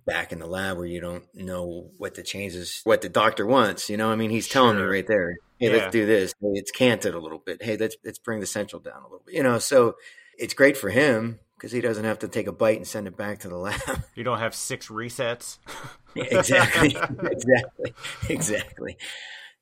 [0.05, 3.89] back in the lab where you don't know what the changes, what the doctor wants.
[3.89, 5.77] You know, I mean, he's telling me right there, hey, Yeah.
[5.77, 6.33] let's do this.
[6.39, 7.63] Hey, it's canted a little bit.
[7.63, 9.35] Hey, let's let's bring the central down a little bit.
[9.35, 9.95] You know, so
[10.37, 13.17] it's great for him because he doesn't have to take a bite and send it
[13.17, 14.03] back to the lab.
[14.15, 15.57] You don't have six resets.
[16.15, 17.93] exactly, exactly,
[18.29, 18.97] exactly.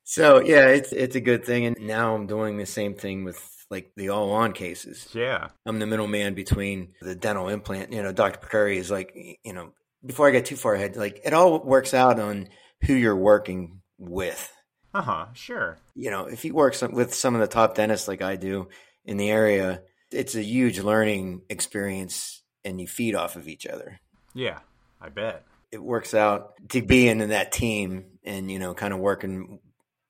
[0.04, 3.40] So yeah, it's it's a good thing, and now I'm doing the same thing with
[3.70, 5.08] like the all on cases.
[5.12, 5.48] Yeah.
[5.66, 7.92] I'm the middleman between the dental implant.
[7.92, 8.38] You know, Dr.
[8.38, 9.72] Picari is like, you know,
[10.04, 12.48] before I get too far ahead, like it all works out on
[12.84, 14.52] who you're working with.
[14.92, 15.26] Uh huh.
[15.32, 15.78] Sure.
[15.94, 18.68] You know, if you work some, with some of the top dentists like I do
[19.04, 19.82] in the area,
[20.14, 24.00] it's a huge learning experience and you feed off of each other.
[24.34, 24.60] Yeah.
[25.00, 25.44] I bet.
[25.70, 29.58] It works out to be in that team and, you know, kind of working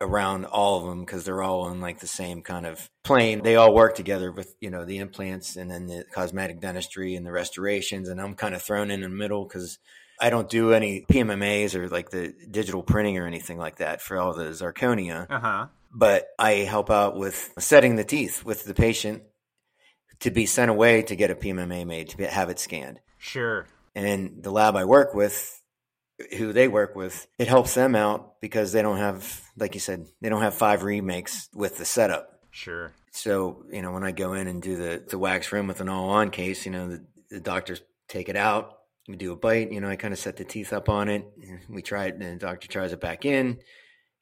[0.01, 3.43] around all of them because they're all on like the same kind of plane.
[3.43, 7.25] They all work together with, you know, the implants and then the cosmetic dentistry and
[7.27, 8.09] the restorations.
[8.09, 9.79] And I'm kind of thrown in the middle because
[10.21, 14.19] I don't do any PMMAs or like the digital printing or anything like that for
[14.19, 15.67] all the zirconia, Uh huh.
[15.93, 19.23] but I help out with setting the teeth with the patient
[20.25, 22.99] to be sent away to get a PMMA made, to be, have it scanned.
[23.19, 23.67] Sure.
[23.95, 25.63] And the lab I work with,
[26.39, 30.07] who they work with, it helps them out because they don't have, like you said,
[30.23, 32.41] they don't have five remakes with the setup.
[32.51, 32.95] Sure.
[33.13, 35.91] So, you know, when I go in and do the, the wax rim with an
[35.91, 38.79] all on case, you know, the, the doctors take it out.
[39.07, 41.27] We do a bite, you know, I kind of set the teeth up on it.
[41.69, 43.59] We try it, and the doctor tries it back in,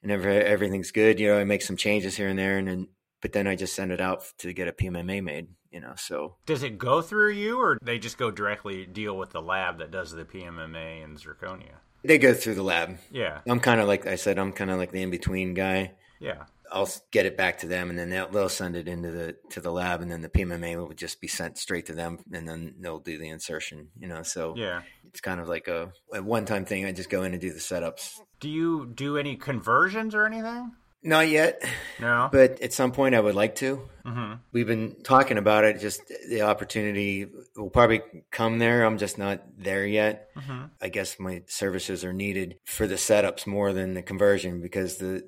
[0.03, 1.21] and every, everything's good.
[1.21, 2.89] You know, I make some changes here and there, and then,
[3.21, 6.37] but then I just send it out to get a PMMA made, you know, so
[6.47, 9.91] Does it go through you, or they just go directly deal with the lab that
[9.91, 11.77] does the PMMA and zirconia?
[12.05, 12.99] they go through the lab.
[13.13, 13.41] Yeah.
[13.49, 15.93] I'm kind of like I said, I'm kind of like the in between guy.
[16.21, 16.45] Yeah.
[16.71, 19.61] I'll get it back to them, and then they'll, they'll send it into the to
[19.61, 22.75] the lab, and then the PMMA will just be sent straight to them, and then
[22.81, 23.89] they'll do the insertion.
[24.01, 24.81] You know, so Yeah.
[25.05, 26.87] it's kind of like a, a one time thing.
[26.87, 28.21] I just go in and do the setups.
[28.41, 30.73] Do you do any conversions or anything?
[31.05, 31.63] Not yet,
[32.01, 32.29] No.
[32.31, 33.89] but at some point I would like to.
[34.07, 34.35] mm-hmm.
[34.53, 35.81] We've been talking about it.
[35.81, 38.85] Just the opportunity will probably come there.
[38.85, 40.29] I'm just not there yet.
[40.37, 40.65] Mm-hmm.
[40.81, 45.25] I guess my services are needed for the setups more than the conversion because the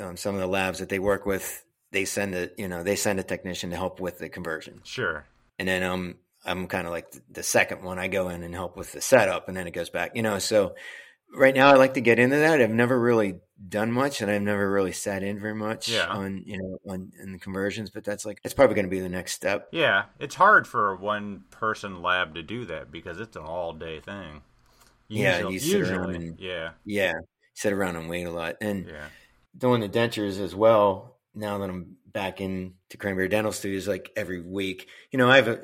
[0.00, 2.96] um, some of the labs that they work with they send a you know they
[2.96, 5.24] send a technician to help with the conversion Sure.
[5.60, 8.52] and then um I'm kind of like the, the second one I go in and
[8.52, 10.74] help with the setup and then it goes back you know so
[11.34, 14.42] right now I like to get into that I've never really done much and I've
[14.42, 16.06] never really sat in very much Yeah.
[16.06, 19.00] on you know on in the conversions but that's like it's probably going to be
[19.00, 23.20] the next step Yeah, it's hard for a one person lab to do that because
[23.20, 24.42] it's an all day thing.
[25.08, 27.12] Yeah, you sit around and- yeah, yeah
[27.54, 29.06] sit around and wait a lot and yeah,
[29.56, 34.10] doing the dentures as well now that I'm back in to Cranberry Dental Studios like
[34.16, 34.88] every week.
[35.10, 35.60] You know, I have a,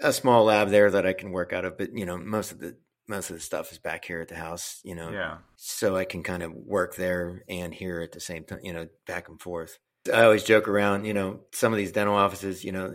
[0.00, 2.58] a small lab there that I can work out of, but you know, most of
[2.60, 2.76] the
[3.08, 5.10] most of the stuff is back here at the house, you know.
[5.10, 5.38] Yeah.
[5.56, 8.88] So I can kind of work there and here at the same time, you know,
[9.06, 9.78] back and forth.
[10.12, 12.94] I always joke around, you know, some of these dental offices, you know,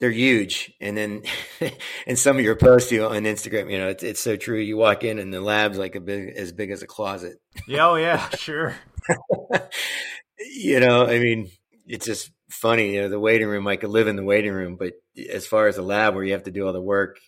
[0.00, 0.72] they're huge.
[0.80, 1.22] And then,
[2.06, 4.58] and some of your posts you on Instagram, you know, it's, it's so true.
[4.58, 7.38] You walk in and the lab's like a big, as big as a closet.
[7.66, 7.88] Yeah.
[7.88, 8.76] Oh yeah, sure.
[10.38, 11.50] you know, I mean,
[11.86, 12.94] it's just funny.
[12.94, 14.94] You know, the waiting room, I could live in the waiting room, but
[15.32, 17.18] as far as the lab where you have to do all the work,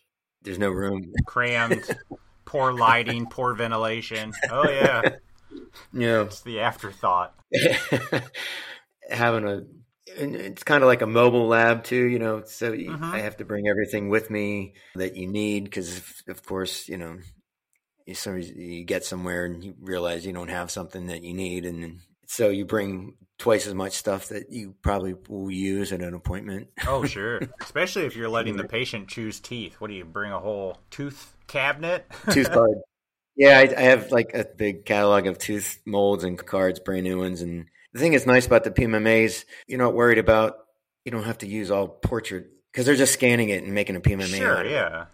[0.43, 1.13] there's no room.
[1.27, 1.85] Crammed,
[2.45, 4.33] poor lighting, poor ventilation.
[4.51, 5.03] Oh yeah.
[5.93, 6.23] Yeah.
[6.23, 7.35] it's the afterthought.
[9.11, 9.63] Having a,
[10.07, 12.43] it's kind of like a mobile lab too, you know.
[12.47, 13.05] So mm-hmm.
[13.05, 17.19] I have to bring everything with me that you need because, of course, you know,
[18.07, 21.65] you, so you get somewhere and you realize you don't have something that you need,
[21.65, 26.15] and so you bring twice as much stuff that you probably will use at an
[26.15, 26.69] appointment.
[26.87, 27.41] oh, sure.
[27.61, 29.81] Especially if you're letting the patient choose teeth.
[29.81, 32.07] What do you bring a whole tooth cabinet?
[32.31, 32.79] tooth card.
[33.37, 37.19] Yeah, I, I, have like a big catalog of tooth molds and cards, brand new
[37.19, 37.41] ones.
[37.41, 40.57] And the thing that's nice about the PMMAs, you're not worried about,
[41.07, 44.01] you don't have to use all portrait because they're just scanning it and making a
[44.01, 44.37] PMMA.
[44.37, 45.07] Sure, yeah.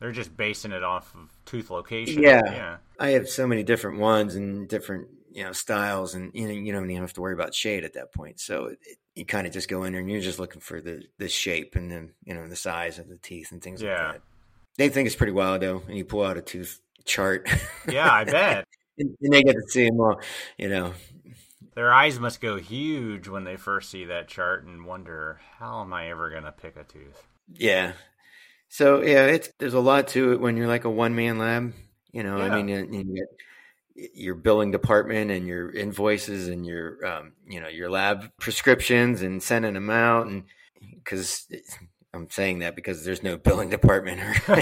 [0.00, 2.22] They're just basing it off of tooth location.
[2.22, 2.40] Yeah.
[2.46, 2.76] yeah.
[2.98, 6.72] I have so many different ones and different you know styles and you know you
[6.72, 8.40] don't even have to worry about shade at that point.
[8.40, 10.80] So it, it, you kind of just go in there and you're just looking for
[10.80, 14.06] the the shape and then you know the size of the teeth and things yeah.
[14.06, 14.22] like that.
[14.78, 17.48] They think it's pretty wild though and you pull out a tooth chart.
[17.86, 18.66] Yeah i bet.
[18.98, 20.20] And, they get to see them all
[20.56, 20.94] you know.
[21.74, 25.92] Their eyes must go huge when they first see that chart and wonder how am
[25.92, 27.26] i ever going to pick a tooth?
[27.52, 27.92] Yeah.
[28.70, 31.74] So yeah it's there's a lot to it when you're like a one-man lab
[32.10, 32.44] you know yeah.
[32.44, 33.26] i mean you, you get
[34.14, 39.42] your billing department and your invoices and your um, you know your lab prescriptions and
[39.42, 40.44] sending them out and
[41.02, 41.46] because
[42.16, 44.34] I'm saying that because there's no billing department or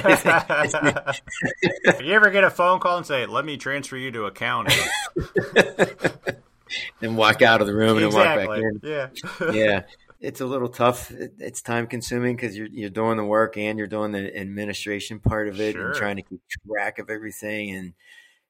[1.63, 4.77] if you ever get a phone call and say, "Let me transfer you to accounting,"
[7.01, 8.43] and walk out of the room exactly.
[8.43, 9.83] and walk back in, yeah, yeah,
[10.21, 11.13] it's a little tough.
[11.13, 15.47] It's time consuming because you're you're doing the work and you're doing the administration part
[15.47, 15.87] of it sure.
[15.87, 17.95] and trying to keep track of everything and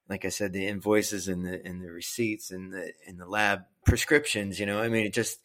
[0.09, 3.63] like I said, the invoices and the and the receipts and the and the lab
[3.87, 4.61] prescriptions.
[4.61, 5.39] You know, I mean, it just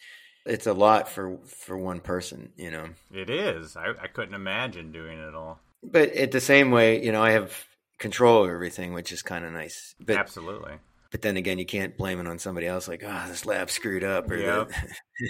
[0.45, 2.51] it's a lot for for one person.
[2.57, 3.77] You know, it is.
[3.77, 5.59] I, I couldn't imagine doing it all.
[5.83, 7.65] But at the same way, you know, I have
[7.99, 9.95] control of everything, which is kind of nice.
[9.99, 10.73] But, Absolutely.
[11.11, 12.87] But then again, you can't blame it on somebody else.
[12.87, 14.69] Like, oh, this lab screwed up, or yep.
[14.69, 15.29] the,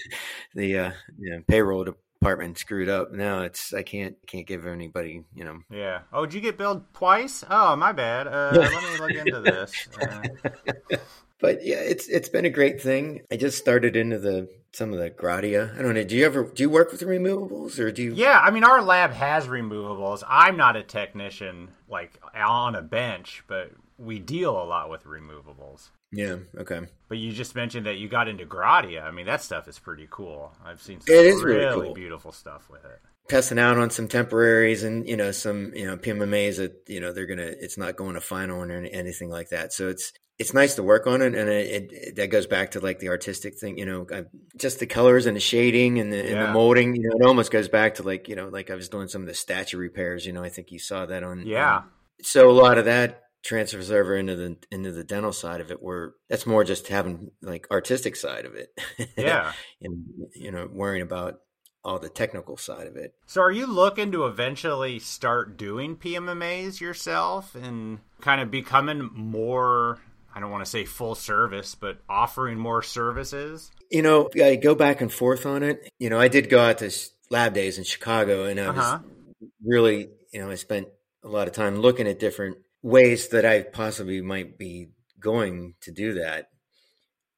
[0.56, 1.86] the uh, you know, payroll
[2.22, 3.12] apartment screwed up.
[3.12, 5.60] No, it's I can't can't give anybody, you know.
[5.72, 6.02] Yeah.
[6.12, 7.44] Oh, did you get billed twice?
[7.50, 8.28] Oh, my bad.
[8.28, 9.72] Uh, let me look into this.
[10.02, 10.98] Uh...
[11.40, 13.22] but yeah, it's it's been a great thing.
[13.32, 15.78] I just started into the some of the Gradia.
[15.78, 16.04] I don't know.
[16.04, 18.14] Do you ever do you work with removables or do you?
[18.14, 20.24] Yeah, I mean our lab has removables.
[20.28, 25.90] I'm not a technician like on a bench, but we deal a lot with removables.
[26.12, 26.38] Yeah.
[26.58, 26.82] Okay.
[27.08, 29.04] But you just mentioned that you got into Gradia.
[29.04, 30.54] I mean, that stuff is pretty cool.
[30.63, 31.93] I've seen some it is really, really cool.
[31.93, 33.00] beautiful stuff with it.
[33.28, 37.13] Testing out on some temporaries and you know some you know PMMAs that you know
[37.13, 39.72] they're gonna it's not going to final or anything like that.
[39.72, 42.80] So it's it's nice to work on it, and it, it, that goes back to
[42.80, 43.78] like the artistic thing.
[43.78, 44.24] You know, I,
[44.58, 46.24] just the colors and the shading and the, yeah.
[46.24, 46.95] and the, molding.
[46.95, 49.22] You know, it almost goes back to like you know like I was doing some
[49.22, 50.26] of the statue repairs.
[50.26, 51.78] You know, I think you saw that on yeah.
[51.78, 51.91] Um,
[52.22, 55.82] so a lot of that transfers over into the into the dental side of it
[55.82, 58.78] where that's more just having like artistic side of it
[59.17, 59.54] yeah.
[59.82, 61.39] and you know worrying about
[61.84, 63.15] all the technical side of it.
[63.25, 69.99] So are you looking to eventually start doing pmmas yourself and kind of becoming more
[70.36, 73.71] i don't want to say full service but offering more services?
[73.89, 75.89] You know i go back and forth on it.
[75.97, 76.91] You know i did go out to
[77.32, 78.99] lab days in chicago and i uh-huh.
[79.39, 80.88] was really you know i spent
[81.23, 84.89] a lot of time looking at different ways that I possibly might be
[85.20, 86.50] going to do that.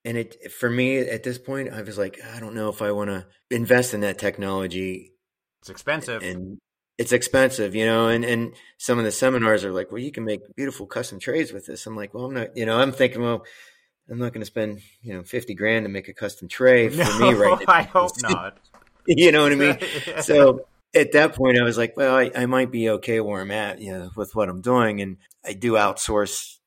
[0.03, 2.91] And it for me at this point, I was like, I don't know if I
[2.91, 5.13] want to invest in that technology.
[5.61, 6.23] It's expensive.
[6.23, 6.57] And
[6.97, 10.23] it's expensive, you know, and, and some of the seminars are like, well, you can
[10.23, 11.85] make beautiful custom trays with this.
[11.85, 13.43] I'm like, well, I'm not, you know, I'm thinking, well,
[14.09, 16.97] I'm not going to spend, you know, 50 grand to make a custom tray for
[16.97, 17.65] no, me right now.
[17.73, 18.57] I hope not.
[19.07, 19.77] you know what I mean?
[20.05, 20.21] yeah.
[20.21, 23.51] So at that point, I was like, well, I, I, might be okay where I'm
[23.51, 25.01] at, you know, with what I'm doing.
[25.01, 26.57] And I do outsource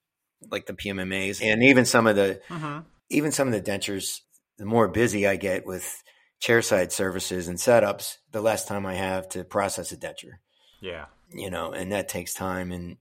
[0.51, 2.81] like the PMMAs and even some of the, mm-hmm.
[3.09, 4.21] even some of the dentures,
[4.59, 6.03] the more busy I get with
[6.41, 10.39] chairside services and setups, the less time I have to process a denture.
[10.81, 11.07] Yeah.
[11.33, 12.71] You know, and that takes time.
[12.71, 12.99] And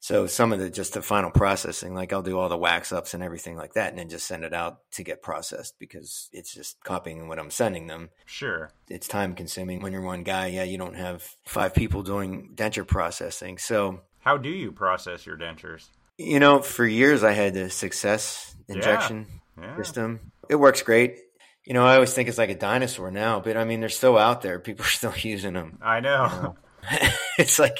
[0.00, 3.14] So some of the just the final processing, like I'll do all the wax ups
[3.14, 6.54] and everything like that, and then just send it out to get processed because it's
[6.54, 8.10] just copying what I'm sending them.
[8.24, 8.70] Sure.
[8.88, 10.48] It's time consuming when you're one guy.
[10.48, 13.58] Yeah, you don't have five people doing denture processing.
[13.58, 15.86] So How do you process your dentures?
[16.20, 19.26] you know, for years I had the success injection
[19.56, 19.76] Yeah.
[19.76, 20.32] system.
[20.48, 21.16] It works great.
[21.64, 24.18] You know, I always think it's like a dinosaur now, but I mean, they're still
[24.18, 24.58] out there.
[24.58, 25.78] People are still using them.
[25.80, 26.56] I know.
[27.38, 27.76] it's like,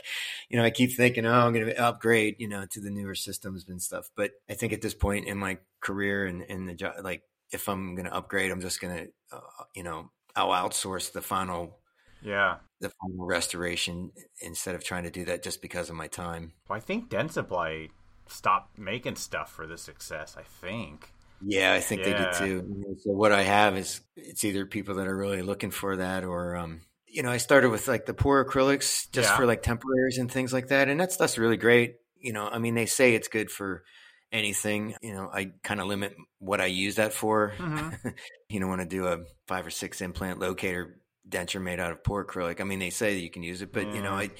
[0.48, 3.16] you know, I keep thinking, oh, I'm going to upgrade, you know, to the newer
[3.16, 4.08] systems and stuff.
[4.14, 7.68] But I think at this point in my career and in the job, like if
[7.68, 11.77] I'm going to upgrade, I'm just going to, uh, you know, I'll outsource the final,
[12.22, 12.56] yeah.
[12.80, 16.52] the final restoration instead of trying to do that just because of my time.
[16.68, 17.90] Well, I think Dentsply
[18.28, 20.36] stopped making stuff for the success.
[20.38, 21.10] I think.
[21.40, 22.04] Yeah, I think Yeah.
[22.04, 22.96] they did too.
[23.04, 26.56] So what I have is it's either people that are really looking for that or
[26.56, 29.36] um you know, I started with like the pour acrylics just Yeah.
[29.36, 30.88] for like temporaries and things like that.
[30.88, 31.96] And that's that's really great.
[32.20, 33.82] You know, I mean they say it's good for
[34.30, 34.94] anything.
[35.00, 37.54] You know, I kind of limit what I use that for.
[37.56, 38.14] Mhm.
[38.50, 42.02] you know, want to do a five or six implant locator denture made out of
[42.04, 42.60] pour acrylic.
[42.60, 44.28] I mean they say that you can use it, but you know, Yeah.
[44.28, 44.30] I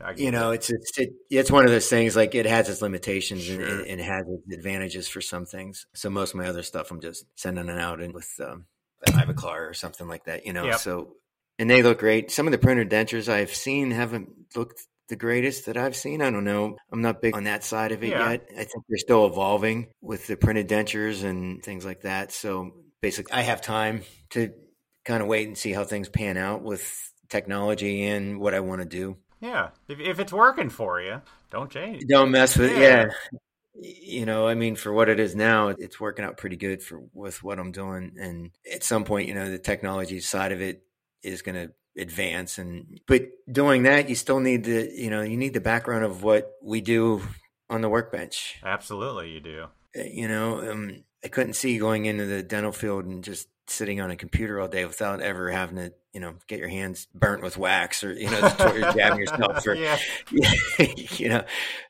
[0.00, 0.56] I you know, that.
[0.56, 2.14] it's it's it, it's one of those things.
[2.14, 3.78] Like it has its limitations and, Sure.
[3.80, 5.86] and, and has its advantages for some things.
[5.94, 8.66] So most of my other stuff, I'm just sending it out in with um,
[9.08, 10.46] Ivoclar or something like that.
[10.46, 10.78] You know, Yep.
[10.78, 11.16] so
[11.58, 12.30] and they look great.
[12.30, 16.22] Some of the printed dentures I've seen haven't looked the greatest that I've seen.
[16.22, 16.76] I don't know.
[16.92, 18.30] I'm not big on that side of it Yeah.
[18.30, 18.46] yet.
[18.52, 22.30] I think they're still evolving with the printed dentures and things like that.
[22.30, 22.70] So
[23.00, 24.52] basically, I have time to
[25.08, 28.82] kind of wait and see how things pan out with technology and what I want
[28.82, 29.16] to do.
[29.40, 29.70] yeah.
[29.88, 32.02] If, if it's working for you, don't change.
[32.06, 32.78] Don't mess with Yeah.
[32.78, 33.38] yeah.
[33.80, 37.00] You know, I mean, for what it is now, it's working out pretty good for
[37.14, 38.16] with what I'm doing.
[38.20, 40.82] And at some point, you know, the technology side of it
[41.22, 42.58] is going to advance.
[42.58, 46.24] And but doing that, you still need the, you know, you need the background of
[46.24, 47.22] what we do
[47.70, 48.56] on the workbench.
[48.64, 49.66] Absolutely, you do.
[49.96, 54.00] Uh, You know, um, I couldn't see going into the dental field and just sitting
[54.00, 57.42] on a computer all day without ever having to, you know, get your hands burnt
[57.42, 59.98] with wax or you know, jabbing yourself or yeah.
[60.78, 61.44] you know,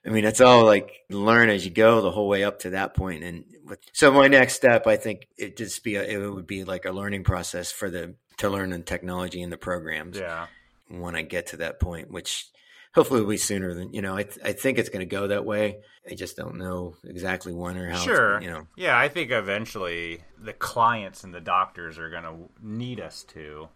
[0.05, 2.95] I mean, it's all like learn as you go the whole way up to that
[2.95, 3.23] point.
[3.25, 6.65] And with, so my next step, I think it just be a, it would be
[6.65, 10.47] like a learning process for the to learn the technology and the programs Yeah.
[10.89, 12.47] when I get to that point, which
[12.95, 14.17] hopefully it'll be sooner than you know.
[14.17, 15.79] I th- I think it's going to go that way.
[16.11, 17.99] I just don't know exactly when or how.
[17.99, 18.41] Sure.
[18.41, 18.67] you know.
[18.77, 23.69] Yeah, I think eventually the clients and the doctors are going to need us to.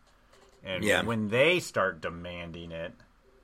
[0.65, 1.03] And Yeah.
[1.03, 2.93] when they start demanding it,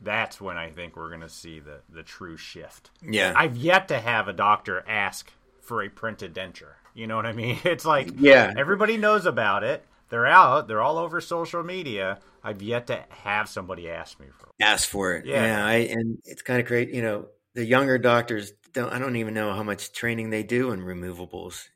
[0.00, 2.90] that's when I think we're going to see the, the true shift.
[3.02, 3.32] Yeah.
[3.36, 6.74] I've yet to have a doctor ask for a printed denture.
[6.94, 7.58] You know what I mean?
[7.64, 8.54] It's like Yeah.
[8.56, 9.84] everybody knows about it.
[10.08, 10.68] They're out.
[10.68, 12.18] They're all over social media.
[12.42, 14.48] I've yet to have somebody ask me for.
[14.60, 15.26] ask for it.
[15.26, 15.44] Yeah.
[15.44, 16.90] Yeah, I, and it's kind of great.
[16.90, 18.92] You know, the younger doctors don't.
[18.92, 21.68] I don't even know how much training they do in removables.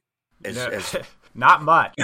[0.44, 0.96] As, No, as
[1.34, 1.94] not much.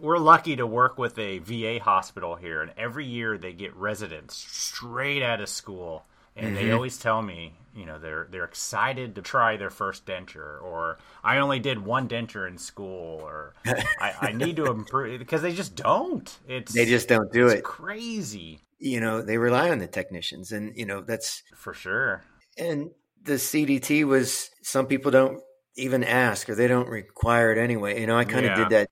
[0.00, 4.36] We're lucky to work with a VA hospital here, and every year they get residents
[4.36, 6.04] straight out of school,
[6.36, 6.72] and they Mhm.
[6.72, 11.38] always tell me, you know, they're they're excited to try their first denture, or I
[11.38, 13.54] only did one denture in school, or
[13.98, 16.38] I, I need to improve because they just don't.
[16.46, 17.64] It's they just don't do it's it.
[17.64, 22.24] crazy You know, they rely on the technicians, and you know that's for sure.
[22.58, 22.90] and
[23.22, 25.40] the CDT was some people don't
[25.76, 28.00] even ask or they don't require it anyway.
[28.00, 28.54] You know, I kind of Yeah.
[28.54, 28.88] did that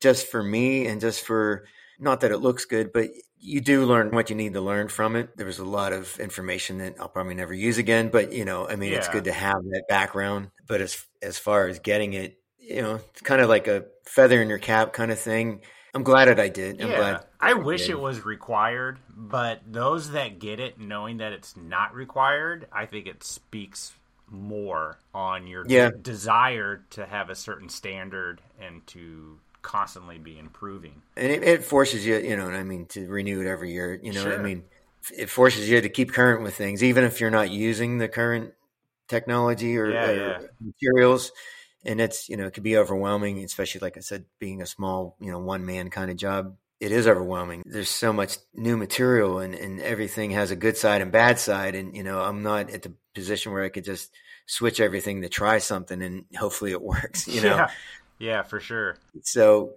[0.00, 1.66] just for me and just for
[2.02, 5.16] not that it looks good, but you do learn what you need to learn from
[5.16, 5.36] it.
[5.36, 8.68] There was a lot of information that I'll probably never use again, but you know,
[8.68, 10.50] I mean, it's good to have that background.
[10.66, 14.42] But as as far as getting it, you know, it's kind of like a feather
[14.42, 15.60] in your cap kind of thing.
[15.94, 16.80] I'm glad that I did.
[16.80, 17.26] I'm yeah, glad.
[17.40, 17.90] I wish did.
[17.90, 23.06] it was required, but those that get it knowing that it's not required, I think
[23.06, 23.92] it speaks
[24.30, 25.90] more on your Yeah.
[26.00, 31.02] desire to have a certain standard and to constantly be improving.
[31.16, 33.98] and it, it forces you, you know, I mean, to renew it every year.
[34.02, 34.34] You know, Sure.
[34.34, 34.64] I mean,
[35.16, 38.52] it forces you to keep current with things, even if you're not using the current
[39.08, 40.46] technology or, Yeah, or yeah.
[40.60, 41.32] materials.
[41.84, 45.16] And it's, you know, it could be overwhelming, especially like I said, being a small,
[45.20, 46.56] you know, one man kind of job.
[46.80, 47.62] It is overwhelming.
[47.66, 51.74] There's so much new material and, and everything has a good side and bad side.
[51.74, 54.12] And, you know, I'm not at the position where I could just
[54.46, 57.56] switch everything to try something and hopefully it works, you know?
[57.56, 57.70] yeah,
[58.22, 58.96] yeah, for sure.
[59.22, 59.72] So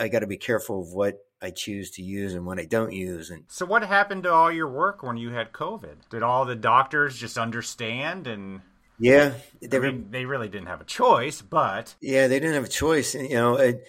[0.00, 2.92] I got to be careful of what I choose to use and what I don't
[2.92, 3.30] use.
[3.30, 6.08] And So, what happened to all your work when you had COVID?
[6.08, 8.60] Did all the doctors just understand and?
[9.00, 12.64] yeah, they I mean, they really didn't have a choice, but yeah, they didn't have
[12.64, 13.14] a choice.
[13.14, 13.84] And, you know, it,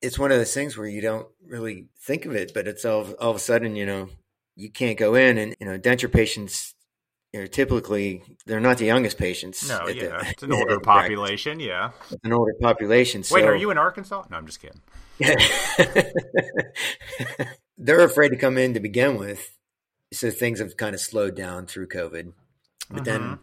[0.00, 3.12] it's one of those things where you don't really think of it, but it's all
[3.14, 4.08] all of a sudden, you know,
[4.56, 6.74] you can't go in and you know, denture patients
[7.46, 9.68] typically they're not the youngest patients.
[9.68, 11.02] No, yeah, the- it's an older the practice.
[11.16, 11.60] population.
[11.60, 11.90] Yeah.
[12.10, 13.20] It's an older population.
[13.20, 14.24] Wait, so- are you in Arkansas?
[14.30, 14.80] No, I'm just kidding.
[17.78, 19.52] they're afraid to come in to begin with.
[20.12, 22.32] So things have kind of slowed down through COVID.
[22.90, 23.38] But then Mhm.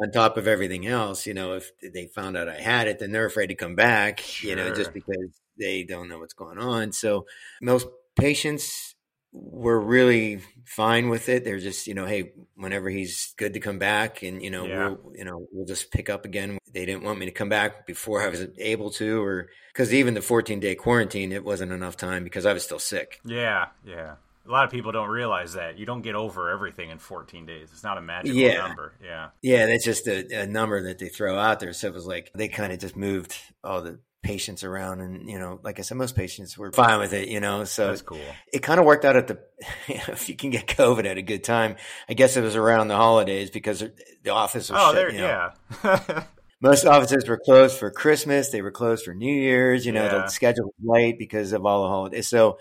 [0.00, 3.10] on top of everything else, you know, if they found out I had it, then
[3.12, 5.28] they're afraid to come back, you know, just because
[5.58, 6.92] they don't know what's going on.
[6.92, 7.26] So
[7.60, 8.93] most patients
[9.36, 11.44] were really fine with it.
[11.44, 14.88] They're just, you know, hey, whenever he's good to come back and, you know, Yeah.
[14.90, 16.58] we'll, you know, we'll just pick up again.
[16.72, 20.14] They didn't want me to come back before I was able to, or because even
[20.14, 23.20] the 14 day quarantine, it wasn't enough time because I was still sick.
[23.24, 24.14] Yeah, yeah.
[24.46, 27.70] A lot of people don't realize that you don't get over everything in 14 days.
[27.72, 28.58] It's not a magical Yeah.
[28.68, 28.94] number.
[29.02, 29.30] Yeah.
[29.42, 31.72] Yeah, that's just a, a number that they throw out there.
[31.72, 35.38] So it was like they kind of just moved all the patients around, and you
[35.38, 37.28] know, like I said, most patients were fine with it.
[37.28, 38.18] You know, so That's cool.
[38.52, 39.38] it kind of worked out at the.
[39.88, 41.76] if you can get COVID at a good time,
[42.08, 43.84] I guess it was around the holidays because
[44.24, 44.94] the office was Oh, shut.
[44.96, 45.50] there, you know.
[45.84, 46.24] yeah.
[46.60, 48.48] Most offices were closed for Christmas.
[48.48, 49.84] They were closed for New Year's.
[49.84, 50.08] You know, Yeah.
[50.18, 52.26] the schedule was late because of all the holidays.
[52.26, 52.58] So,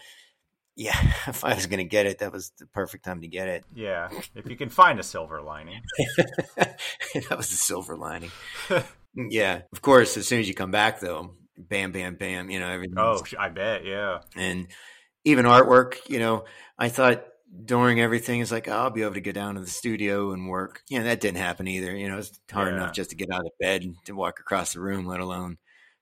[0.75, 0.97] yeah,
[1.27, 3.63] if I was going to get it, that was the perfect time to get it.
[3.73, 4.09] yeah.
[4.35, 5.81] If you can find a silver lining.
[6.57, 8.31] that was the silver lining.
[9.15, 10.17] yeah, of course.
[10.17, 12.49] As soon as you come back, though, bam, bam, bam.
[12.49, 12.97] You know everything.
[12.97, 13.85] Oh, I bet.
[13.85, 14.19] Yeah.
[14.35, 14.67] and
[15.25, 15.97] even artwork.
[16.09, 16.45] You know,
[16.77, 17.25] I thought
[17.65, 20.47] during everything is like oh, I'll be able to get down to the studio and
[20.49, 20.81] work.
[20.89, 21.95] You know, that didn't happen either.
[21.95, 22.75] You know, it's hard Yeah.
[22.77, 25.57] enough just to get out of bed and to walk across the room, let alone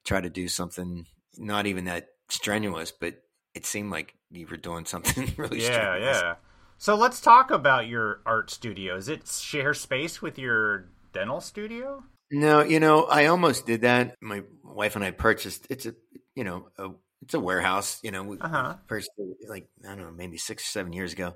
[0.05, 1.05] try to do something
[1.37, 3.15] not even that strenuous, but
[3.53, 6.17] it seemed like you were doing something really Yeah, strenuous.
[6.21, 6.35] yeah.
[6.77, 8.95] So let's talk about your art studio.
[8.95, 12.03] Is it share space with your dental studio?
[12.31, 14.15] No, you know, I almost did that.
[14.21, 15.67] My wife and I purchased.
[15.69, 15.93] It's a,
[16.35, 16.89] you know, a,
[17.21, 17.99] it's a warehouse.
[18.03, 18.75] You know, we Uh-huh.
[18.87, 21.35] purchased it like I don't know, maybe six or seven years ago,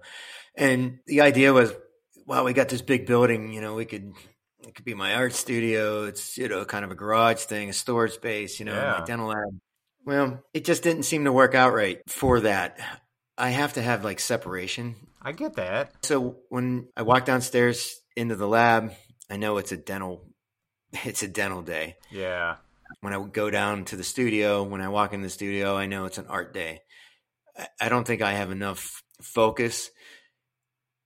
[0.56, 1.74] and the idea was,
[2.26, 3.52] wow, we got this big building.
[3.54, 4.14] You know, we could.
[4.68, 6.06] It could be my art studio.
[6.06, 8.58] It's you know kind of a garage thing, a storage space.
[8.60, 8.98] You know, Yeah.
[9.00, 9.60] my dental lab.
[10.06, 12.80] Well, it just didn't seem to work out right for that.
[13.38, 14.96] I have to have like separation.
[15.22, 15.91] I get that.
[16.04, 18.93] So when I walk downstairs into the lab,
[19.30, 20.26] I know it's a dental.
[21.04, 22.56] It's a dental day Yeah.
[23.02, 26.06] when I go down to the studio, when I walk in the studio, I know
[26.06, 26.82] it's an art day.
[27.80, 29.89] I- don't think I have enough focus.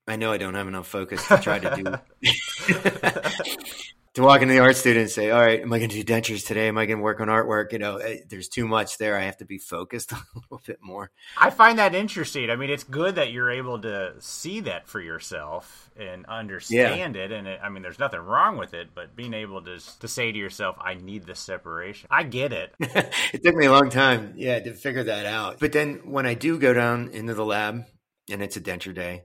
[0.08, 1.84] I know I don't have enough focus to try to do
[4.14, 6.12] to walk into the art studio and say, "All right, am I going to do
[6.12, 6.66] dentures today?
[6.68, 9.16] Am I going to work on artwork?" You know, eh, there's too much there.
[9.16, 11.10] I have to be focused a little bit more.
[11.36, 12.50] I find that interesting.
[12.50, 17.30] I mean, it's good that you're able to see that for yourself and understand it.
[17.30, 20.32] And it, I mean, there's nothing wrong with it, but being able to to say
[20.32, 22.74] to yourself, "I need this separation." I get it.
[22.80, 25.60] it took me a long time, yeah, to figure that out.
[25.60, 27.84] But then when I do go down into the lab
[28.28, 29.22] and it's a denture day,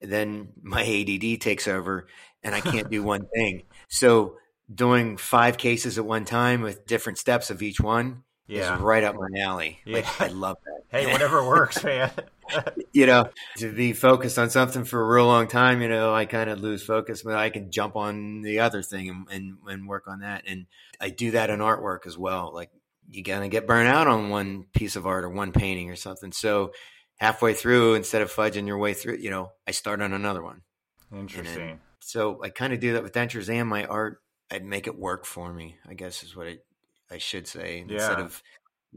[0.00, 2.06] then my ADD takes over
[2.42, 3.62] and I can't do one thing.
[3.92, 4.38] So
[4.74, 8.76] doing five cases at one time with different steps of each one Yeah.
[8.76, 9.80] is right up my alley.
[9.86, 10.78] Like I love that.
[10.92, 12.10] Hey, whatever works, man.
[12.92, 16.26] you know, to be focused on something for a real long time, you know, I
[16.26, 19.88] kind of lose focus, but I can jump on the other thing and, and, and
[19.88, 20.44] work on that.
[20.46, 20.66] And
[21.00, 22.50] I do that in artwork as well.
[22.52, 22.70] Like
[23.08, 26.30] you gotta get burnt out on one piece of art or one painting or something.
[26.32, 26.72] So
[27.16, 30.60] halfway through, instead of fudging your way through, you know, I start on another one.
[31.10, 31.80] Interesting.
[32.02, 34.20] So I kind of do that with dentures and my art.
[34.50, 36.58] I'd make it work for me, I guess is what I,
[37.10, 37.84] I should say.
[37.88, 38.42] Instead of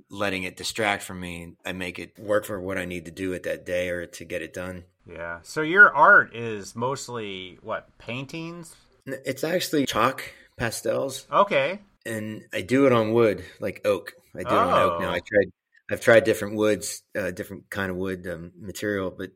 [0.10, 3.34] letting it distract from me, I make it work for what I need to do
[3.34, 4.84] at that day or to get it done.
[5.10, 5.40] Yeah.
[5.44, 8.76] So your art is mostly what paintings?
[9.06, 11.80] It's actually chalk pastels, Okay.
[12.06, 14.14] and I do it on wood, like oak.
[14.36, 15.10] I do it on oak now.
[15.10, 15.14] Oh.
[15.14, 15.52] I tried.
[15.92, 19.30] I've tried different woods, uh, different kind of wood um, material, but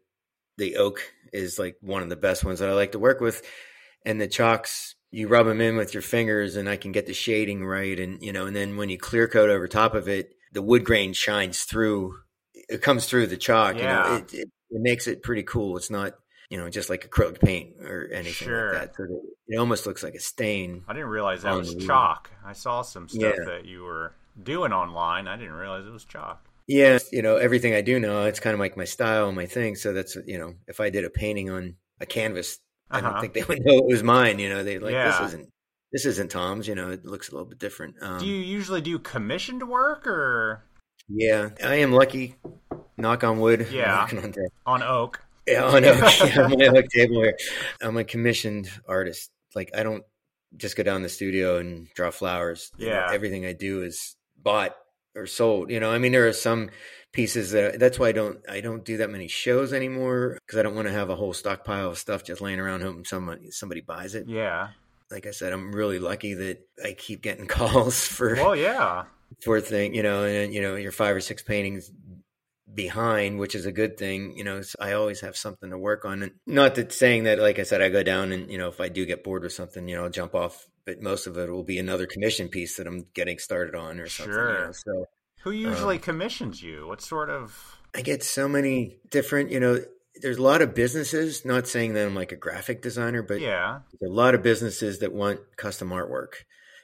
[0.59, 1.01] the oak
[1.33, 3.41] is like one of the best ones that I like to work with.
[4.05, 7.13] And the chalks, you rub them in with your fingers, and I can get the
[7.13, 7.99] shading right.
[7.99, 10.85] And you know, and then when you clear coat over top of it, the wood
[10.85, 12.15] grain shines through.
[12.53, 13.75] It comes through the chalk.
[13.75, 14.03] You Yeah.
[14.03, 15.75] know, it, it, it makes it pretty cool.
[15.77, 16.13] It's not.
[16.51, 18.73] You know, just like acrylic paint or anything Sure.
[18.73, 18.95] like that.
[18.95, 19.03] So
[19.47, 20.83] it almost looks like a stain.
[20.87, 22.31] I didn't realize that was chalk.
[22.43, 23.45] I saw some stuff Yeah.
[23.45, 25.27] that you were doing online.
[25.27, 26.48] I didn't realize it was chalk.
[26.69, 29.47] Yeah, you know, everything I do now, it's kind of like my style and my
[29.47, 29.75] thing.
[29.75, 32.59] So that's, you know, if I did a painting on a canvas,
[32.91, 33.21] I don't Uh-huh.
[33.21, 34.37] think they would know it was mine.
[34.37, 35.09] You know, they like Yeah.
[35.19, 35.49] this isn't
[35.91, 36.67] this isn't Tom's.
[36.67, 37.95] You know, it looks a little bit different.
[38.01, 40.63] Um, Do you usually do commissioned work or
[41.07, 42.35] yeah, I am lucky.
[42.97, 43.67] Knock on wood.
[43.71, 44.07] Yeah.
[44.11, 44.35] on
[44.67, 45.19] on oak?
[45.47, 45.97] Yeah, on oak.
[46.23, 47.35] yeah, my oak table here.
[47.81, 49.31] I'm a commissioned artist.
[49.55, 50.03] Like I don't
[50.55, 52.69] just go down the studio and draw flowers.
[52.77, 53.09] You know, Yeah.
[53.11, 54.75] everything I do is bought
[55.15, 55.69] are sold.
[55.71, 56.69] You know, I mean, there are some
[57.11, 60.63] pieces that that's why I don't I don't do that many shows anymore because I
[60.63, 63.81] don't want to have a whole stockpile of stuff just laying around hoping somebody somebody
[63.81, 64.27] buys it.
[64.27, 64.69] Yeah.
[65.11, 69.05] Like I said, I'm really lucky that I keep getting calls for Well, yeah.
[69.43, 71.91] for thing, you know, and you know, you're five or six paintings
[72.71, 74.37] behind, which is a good thing.
[74.37, 76.21] You know, so I always have something to work on.
[76.21, 78.79] And not that saying that, like I said, I go down and, you know, if
[78.79, 81.49] I do get bored with something, you know, I'll jump off, but most of it
[81.49, 84.33] will be another commission piece that I'm getting started on or something.
[84.33, 84.65] you Sure.
[84.65, 85.05] know, So
[85.43, 86.87] Who usually commissions you?
[86.87, 89.79] What sort of I get so many different, you know,
[90.21, 93.81] there's a lot of businesses, not saying that I'm like a graphic designer, but Yeah.
[93.99, 96.33] there's a lot of businesses that want custom artwork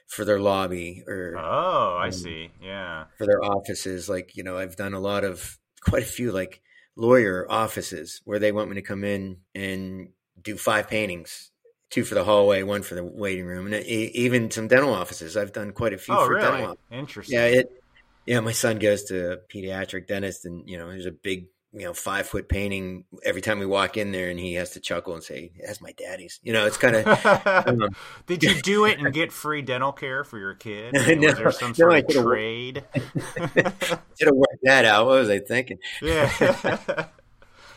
[0.08, 2.50] for their lobby or Oh, I Um, see.
[2.60, 3.06] Yeah.
[3.18, 4.08] for their offices.
[4.08, 6.62] Like, you know, I've done a lot of quite a few like
[6.96, 11.50] lawyer offices where they want me to come in and do five paintings,
[11.90, 15.36] two for the hallway, one for the waiting room, and e- even some dental offices.
[15.36, 16.58] I've done quite a few Oh, for really?
[16.58, 16.78] dental.
[16.90, 17.38] Interesting.
[17.38, 17.70] Yeah, it.
[18.26, 21.84] Yeah, my son goes to a pediatric dentist, and you know, there's a big, you
[21.84, 25.14] know, five foot painting every time we walk in there, and he has to chuckle
[25.14, 27.06] and say, "That's my daddy's." You know, it's kind of.
[27.68, 27.90] um,
[28.26, 30.94] Did you do it and get free dental care for your kid?
[30.94, 32.84] No, was there some no, sort I of trade?
[32.94, 35.06] Should have worked that out.
[35.06, 35.78] What was I thinking?
[36.02, 37.06] yeah.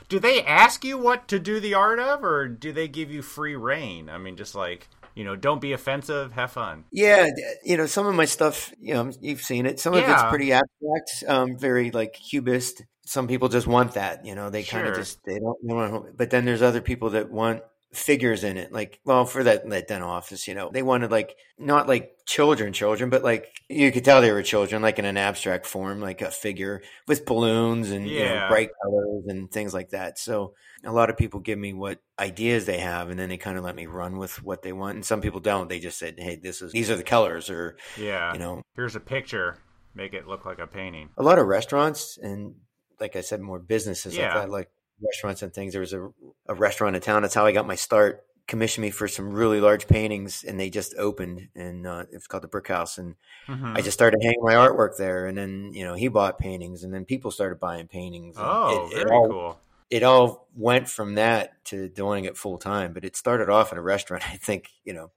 [0.09, 3.21] Do they ask you what to do the art of, or do they give you
[3.21, 4.09] free reign?
[4.09, 6.85] I mean, just like you know, don't be offensive, have fun.
[6.91, 7.27] Yeah,
[7.63, 9.79] you know, some of my stuff, you know, you've seen it.
[9.79, 12.83] Some of it's pretty abstract, um, very like cubist.
[13.05, 15.57] Some people just want that, you know, they kind of just they don't.
[15.61, 18.71] They want, but then there's other people that want figures in it.
[18.71, 22.71] Like, well, for that that dental office, you know, they wanted like not like children,
[22.73, 26.21] children, but like you could tell they were children, like in an abstract form, like
[26.21, 30.19] a figure with balloons and you know, bright colors and things like that.
[30.19, 33.57] So a lot of people give me what ideas they have, and then they kind
[33.57, 34.95] of let me run with what they want.
[34.95, 35.67] And some people don't.
[35.67, 38.33] They just said, "Hey, this is these are the colors," or Yeah.
[38.33, 39.57] you know, Here's a picture.
[39.95, 41.09] Make it look like a painting.
[41.17, 42.53] a lot of restaurants and,
[42.99, 44.25] like I said, more businesses Yeah.
[44.25, 44.69] like that, like
[45.03, 45.73] restaurants and things.
[45.73, 46.09] There was a,
[46.47, 47.21] a restaurant in town.
[47.21, 48.23] That's how I got my start.
[48.47, 52.41] Commissioned me for some really large paintings, and they just opened, and uh, it's called
[52.43, 52.97] the Brick House.
[52.97, 53.15] And
[53.47, 53.77] Mhm.
[53.77, 56.91] I just started hanging my artwork there, and then you know he bought paintings, and
[56.93, 58.35] then people started buying paintings.
[58.39, 59.59] oh, it, it all, cool.
[59.91, 63.77] It all went from that to doing it full time, but it started off in
[63.77, 64.23] a restaurant.
[64.27, 65.11] I think you know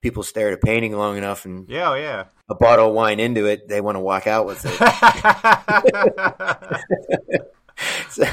[0.00, 2.24] people stare at a painting long enough, and Yeah, oh, yeah.
[2.48, 4.72] a bottle of wine into it, they want to walk out with it.
[8.10, 8.24] So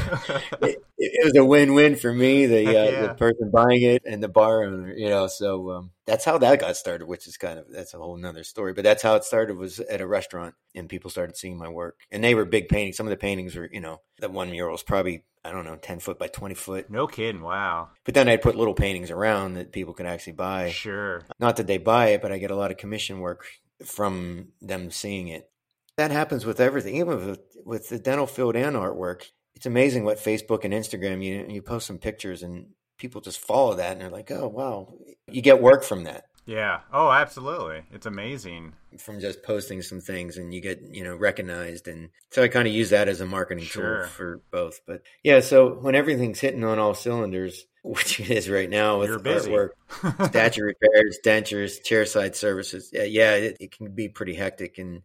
[0.62, 3.02] it, it was a win-win for me, the uh, yeah.
[3.08, 4.94] the person buying it and the bar owner.
[4.94, 7.08] You know, so um, that's how that got started.
[7.08, 8.74] Which is kind of that's a whole nother story.
[8.74, 12.02] But that's how it started was at a restaurant, and people started seeing my work,
[12.12, 12.98] and they were big paintings.
[12.98, 15.78] Some of the paintings were, you know, that one mural is probably I don't know,
[15.78, 16.90] ten foot by twenty foot.
[16.90, 17.42] no kidding.
[17.42, 17.90] Wow.
[18.04, 20.72] But then I'd put little paintings around that people could actually buy.
[20.72, 21.24] Sure.
[21.40, 23.46] Not that they buy it, but I get a lot of commission work
[23.86, 25.50] from them seeing it.
[25.98, 29.28] That happens with everything, even with with the dental field and artwork.
[29.60, 33.74] It's amazing what Facebook and Instagram you you post some pictures and people just follow
[33.76, 34.94] that and they're like, oh wow,
[35.30, 36.80] you get work from that Yeah.
[36.94, 37.84] Oh, absolutely.
[37.92, 38.72] It's amazing.
[38.98, 42.70] from just posting some things and you get you know recognized and so I kind
[42.70, 44.04] of use that as a marketing Sure.
[44.04, 44.80] tool for both.
[44.88, 49.10] But yeah, so when everything's hitting on all cylinders, which it is right now with
[49.10, 49.72] artwork,
[50.30, 52.92] statue repairs, dentures, chairside services.
[52.94, 55.02] Yeah, yeah it, it can be pretty hectic and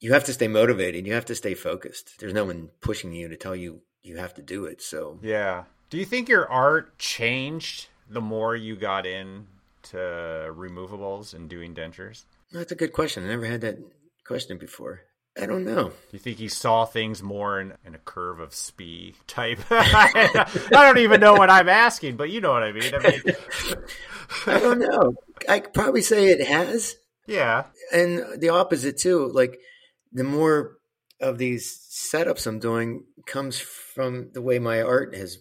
[0.00, 1.06] you have to stay motivated.
[1.06, 2.18] You have to stay focused.
[2.20, 4.80] There's no one pushing you to tell you you have to do it.
[4.82, 5.64] So Yeah.
[5.90, 9.46] Do you think your art changed the more you got in
[9.84, 12.24] to removables and doing dentures?
[12.52, 13.24] that's a good question.
[13.24, 13.78] I never had that
[14.24, 15.00] question before.
[15.40, 15.88] I don't know.
[15.90, 19.60] Do you think you saw things more in, in a curve of Spee type?
[19.70, 20.28] I
[20.72, 22.92] don't even know what I'm asking, but you know what I mean.
[22.94, 23.22] I mean,
[24.46, 25.14] I don't know.
[25.48, 26.96] I could probably say it has.
[27.26, 29.28] yeah, And the opposite too.
[29.28, 29.58] Like
[30.12, 30.78] the more
[31.20, 35.38] of these setups I'm doing comes from the way my art has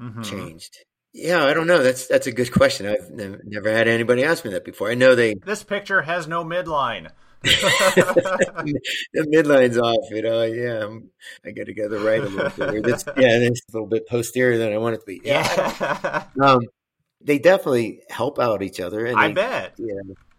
[0.00, 0.24] Mhm.
[0.24, 0.78] changed.
[1.12, 1.82] Yeah, I don't know.
[1.82, 2.86] That's that's a good question.
[2.86, 4.90] I've nev- never had anybody ask me that before.
[4.90, 7.10] I know they This picture has no midline.
[7.42, 8.80] the
[9.32, 10.10] midline's off.
[10.10, 11.10] You know, yeah, I'm,
[11.44, 12.50] I got to go to the right a little
[12.82, 12.84] bit.
[13.16, 15.20] Yeah, it's a little bit posterior than I want it to be.
[15.24, 16.60] Yeah, yeah, um,
[17.20, 19.06] they definitely help out each other.
[19.06, 19.74] And I they- bet.
[19.78, 19.94] Yeah,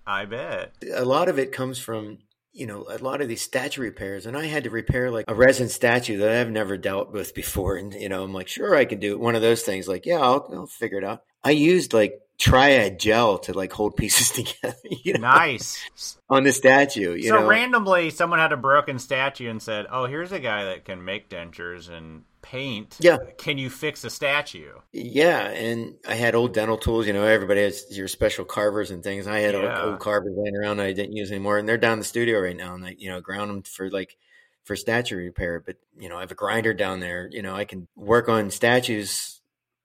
[0.05, 0.73] I bet.
[0.93, 2.19] a lot of it comes from
[2.60, 5.34] you know a lot of these statue repairs and i had to repair like a
[5.34, 8.86] resin statue that i've never dealt with before and you know i'm like sure i
[8.86, 9.20] can do it.
[9.20, 11.24] One of those things like yeah i'll, I'll figure it out.
[11.43, 16.18] I used like triad gel to like hold pieces together you know Nice.
[16.30, 17.47] on the statue you so know?
[17.47, 21.30] randomly, someone had a broken statue and said, "Oh, here's a guy that can make
[21.30, 22.98] dentures and paint.
[23.00, 23.18] Yeah.
[23.38, 24.72] Can you fix a statue?
[24.92, 27.08] Yeah, and I had old dental tools.
[27.08, 29.28] You know, everybody has your special carvers and things.
[29.28, 29.84] I had Yeah.
[29.86, 32.56] old carvers laying around I didn't use anymore, and they're down in the studio right
[32.56, 32.76] now.
[32.76, 34.18] And I, you know, ground them for like
[34.64, 35.60] for statue repair.
[35.60, 37.30] But you know, I have a grinder down there.
[37.32, 39.42] You know, I can work on statues.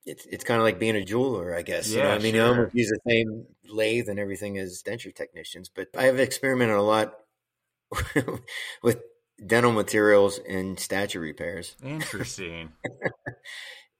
[0.07, 1.91] It's it's kind of like being a jeweler, I guess.
[1.91, 2.49] you know, I mean, you sure.
[2.49, 5.69] almost use the same lathe and everything as denture technicians.
[5.69, 7.15] But I have experimented a lot
[8.83, 9.01] with
[9.45, 11.77] dental materials and statue repairs.
[11.83, 12.73] Interesting.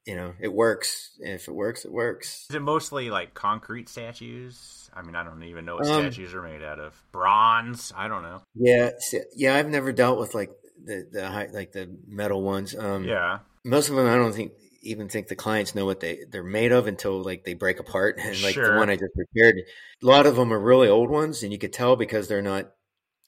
[0.07, 1.17] You know, it works.
[1.19, 2.45] If it works, it works.
[2.51, 4.87] Is it mostly like concrete statues?
[4.93, 6.93] I mean, I don't even know what Um, statues are made out of.
[7.11, 7.91] Bronze?
[7.95, 8.43] I don't know.
[8.53, 8.91] Yeah,
[9.35, 9.55] yeah.
[9.55, 10.51] I've never dealt with like
[10.83, 12.75] the the high, like the metal ones.
[12.75, 13.39] Um, Yeah.
[13.63, 14.51] most of them, I don't think
[14.83, 18.17] even think the clients know what they they're made of until like they break apart.
[18.23, 18.73] And like Sure.
[18.73, 21.57] the one I just repaired, a lot of them are really old ones, and you
[21.57, 22.71] could tell because they're not.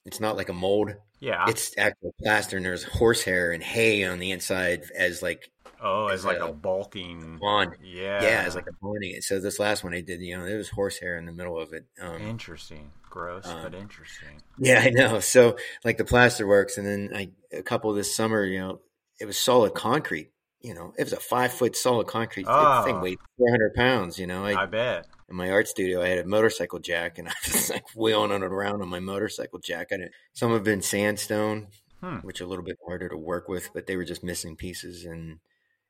[0.08, 0.94] It's not like a mold.
[1.20, 1.44] Yeah.
[1.48, 5.50] It's actual plaster, and there's horsehair and hay on the inside as like
[5.82, 7.38] oh, as, it's like a a bulking.
[7.38, 7.74] bond.
[7.82, 8.22] Yeah.
[8.22, 9.20] Yeah, it's like a bonding.
[9.20, 11.72] So this last one I did, you know, there was horsehair in the middle of
[11.74, 11.84] it.
[12.00, 12.90] Um, Interesting.
[13.10, 14.42] Gross, Um, but interesting.
[14.58, 15.20] Yeah, I know.
[15.20, 18.80] So like the plaster works, and then I a couple this summer, you know,
[19.20, 20.30] it was solid concrete.
[20.60, 22.84] You know, it was a five foot solid concrete Oh.
[22.84, 24.18] thing, weighed four hundred pounds.
[24.18, 25.06] You know, I, I bet.
[25.28, 28.42] In my art studio, I had a motorcycle jack, and I was like wheeling it
[28.42, 29.88] around on my motorcycle jack.
[29.92, 31.68] I didn't, some have been sandstone,
[32.00, 32.18] Hmm.
[32.18, 35.04] which are a little bit harder to work with, but they were just missing pieces,
[35.04, 35.40] and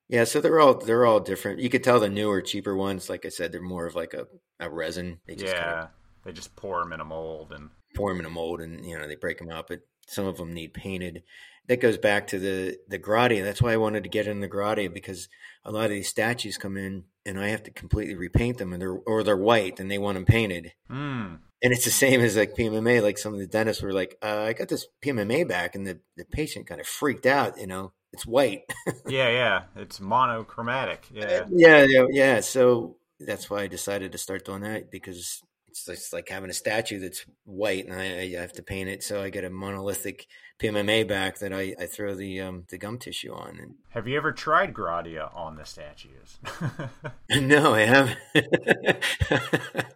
[0.09, 1.61] yeah, so they're all they're all different.
[1.61, 4.27] You could tell the newer, cheaper ones, like I said, they're more of like a,
[4.59, 5.21] a resin.
[5.27, 5.87] They just kind of Yeah.
[6.25, 8.99] They just pour them in a mold and pour them in a mold and you
[8.99, 11.23] know they break them out but some of them need painted
[11.69, 14.49] that goes back to the the gradia that's why i wanted to get in the
[14.49, 15.29] gradia because
[15.65, 18.81] a lot of these statues come in and i have to completely repaint them and
[18.83, 21.35] they're or they're white and they want them painted Hmm.
[21.63, 24.43] and it's the same as like pmma like some of the dentists were like uh,
[24.49, 27.93] i got this pmma back and the, the patient kind of freaked out you know
[28.13, 28.63] it's white
[29.07, 29.63] Yeah, yeah.
[29.77, 31.07] It's monochromatic.
[31.13, 31.45] Yeah.
[31.51, 36.13] yeah yeah yeah so that's why i decided to start doing that because it's just
[36.13, 39.31] like having a statue that's white and I, I have to paint it so i
[39.31, 40.27] get a monolithic
[40.61, 44.33] pmma back that i, I throw the um, the gum tissue on Have you ever
[44.33, 46.39] tried Gradia on the statues?
[47.31, 48.19] no i haven't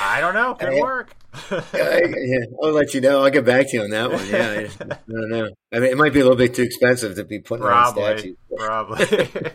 [0.00, 0.54] I don't know.
[0.54, 1.14] Could I- work.
[1.50, 3.22] I, yeah, I'll let you know.
[3.22, 4.26] I'll get back to you on that one.
[4.26, 5.48] Yeah, I, I don't know.
[5.72, 8.02] I mean, it might be a little bit too expensive to be putting on Probably.
[8.02, 8.36] statues.
[8.56, 9.52] Probably.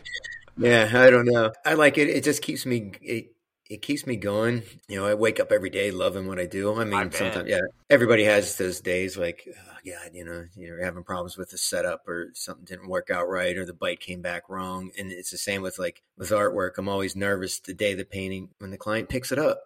[0.58, 1.51] Yeah, I don't know.
[1.66, 2.10] I like it.
[2.10, 2.91] It just keeps me.
[3.01, 3.32] It,
[3.70, 4.63] it keeps me going.
[4.88, 6.80] You know, I wake up every day loving what I do.
[6.80, 10.84] I mean, I sometimes, yeah, everybody has those days like, oh, God, you know, you're
[10.84, 14.22] having problems with the setup or something didn't work out right or the bite came
[14.22, 14.91] back wrong.
[14.97, 16.78] And it's the same with like with artwork.
[16.78, 19.61] I'm always nervous the day the painting when the client picks it up.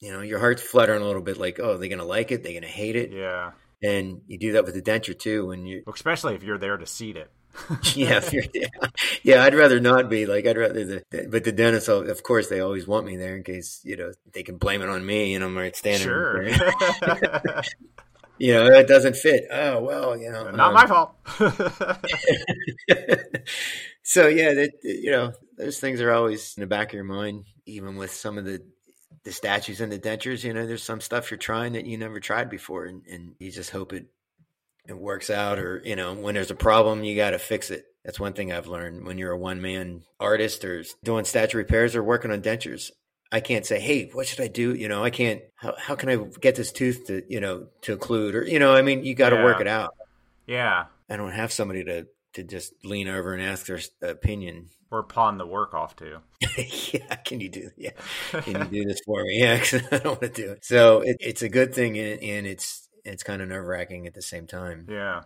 [0.00, 2.42] You know, your heart's fluttering a little bit like, oh, they're going to like it.
[2.42, 3.12] They're going to hate it.
[3.12, 3.52] yeah.
[3.84, 5.46] And you do that with the denture too.
[5.46, 7.30] When you, Especially if you're there to seat it.
[7.94, 8.68] yeah, if you're- yeah,
[9.22, 9.42] yeah.
[9.44, 12.86] I'd rather not be like I'd rather the, but the dentists, of course, they always
[12.86, 15.56] want me there in case you know they can blame it on me and I'm
[15.56, 16.06] right standing.
[16.06, 16.44] Sure.
[16.50, 16.72] there.
[18.38, 19.44] you know that doesn't fit.
[19.50, 21.14] Oh well, you know, Not um, my fault.
[24.02, 27.44] so yeah, that you know those things are always in the back of your mind,
[27.66, 28.62] even with some of the
[29.24, 30.42] the statues and the dentures.
[30.44, 33.50] You know, there's some stuff you're trying that you never tried before, and, and you
[33.50, 34.06] just hope it
[34.88, 35.58] it works out.
[35.58, 37.84] Or you know, when there's a problem, you got to fix it.
[38.04, 41.94] That's one thing I've learned when you're a one man artist or doing statue repairs
[41.94, 42.90] or working on dentures.
[43.30, 45.40] I can't say, "Hey, what should I do?" You know, I can't.
[45.56, 48.74] How how can I get this tooth to you know to occlude or you know?
[48.74, 49.44] I mean, you got to Yeah.
[49.44, 49.94] work it out.
[50.46, 50.86] yeah.
[51.10, 54.68] I don't have somebody to to just lean over and ask their opinion.
[54.90, 56.20] Or pawn the work off to.
[56.92, 57.70] yeah, can you do?
[57.76, 57.90] Yeah,
[58.30, 59.38] can you do this for me?
[59.40, 60.64] Yeah, 'cause I don't want to do it.
[60.64, 64.14] So it, it's a good thing, and, and it's it's kind of nerve wracking at
[64.14, 64.86] the same time.
[64.90, 65.22] yeah.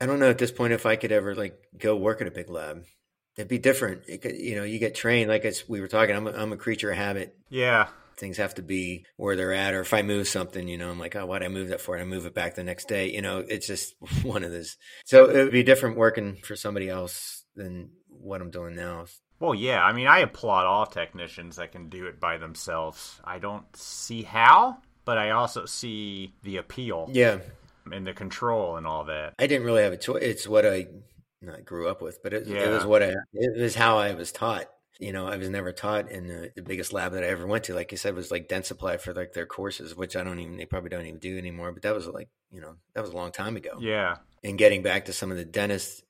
[0.00, 2.30] I don't know at this point if I could ever like go work at a
[2.30, 2.84] big lab.
[3.36, 4.02] It'd be different.
[4.06, 5.28] It could, you know, you get trained.
[5.28, 7.36] Like it's, we were talking, I'm a, I'm a creature of habit.
[7.48, 7.88] Yeah.
[8.16, 9.74] Things have to be where they're at.
[9.74, 11.96] Or if I move something, you know, I'm like, oh, why'd I move that for?
[11.96, 13.12] And I move it back the next day.
[13.12, 14.76] You know, it's just one of those.
[15.04, 19.06] So it would be different working for somebody else than what I'm doing now.
[19.40, 19.82] Well, yeah.
[19.82, 23.20] I mean, I applaud all technicians that can do it by themselves.
[23.24, 27.38] I don't see how, but I also see the appeal Yeah.
[27.90, 29.32] and the control and all that.
[29.38, 30.22] I didn't really have a choice.
[30.22, 30.86] It's what I
[31.40, 34.32] not grew up with, but it, it was what I, it was how I was
[34.32, 34.66] taught.
[35.00, 37.64] You know, I was never taught in the, the biggest lab that I ever went
[37.64, 37.74] to.
[37.74, 40.66] Like you said, was like Dentsply for like their courses, which I don't even, they
[40.66, 41.72] probably don't even do anymore.
[41.72, 43.78] But that was like, you know, that was a long time ago.
[43.80, 44.16] Yeah.
[44.44, 46.02] And getting back to some of the dentists,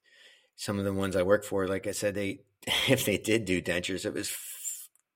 [0.56, 2.40] some of the ones I work for, like I said, they,
[2.88, 4.36] if they did do dentures, it was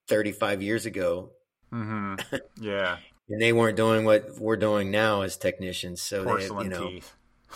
[0.07, 1.33] 35 years ago
[1.72, 2.37] Mm-hmm.
[2.64, 2.99] Yeah.
[3.33, 6.01] And they weren't doing what we're doing now as technicians.
[6.03, 7.14] So they, Porcelain you know, teeth.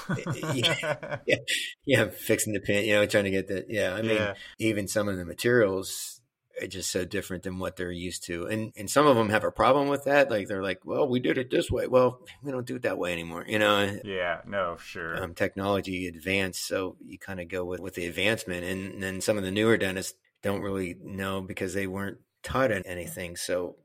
[0.55, 1.37] yeah, yeah,
[1.85, 3.95] yeah, fixing the pin, you know, trying to get the yeah.
[3.95, 4.35] I mean, Yeah.
[4.59, 6.21] even some of the materials
[6.61, 9.45] are just so different than what they're used to, and and some of them have
[9.45, 10.31] a problem with that.
[10.31, 11.87] Like they're like, well, we did it this way.
[11.87, 13.45] Well, we don't do it that way anymore.
[13.49, 15.23] You know, Yeah, no, sure.
[15.23, 19.39] um, technology advanced, so you kind of go with with the advancement, and then some
[19.39, 23.37] of the newer dentists don't really know because they weren't taught anything.
[23.37, 23.77] So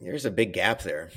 [0.00, 1.10] there's a big gap there.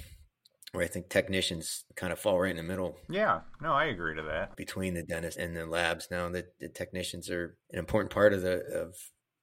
[0.71, 4.15] Where I think technicians kind of fall right in the middle yeah, no, I agree
[4.15, 4.55] to that.
[4.55, 8.41] between the dentist and the labs now that the technicians are an important part of
[8.41, 8.95] the of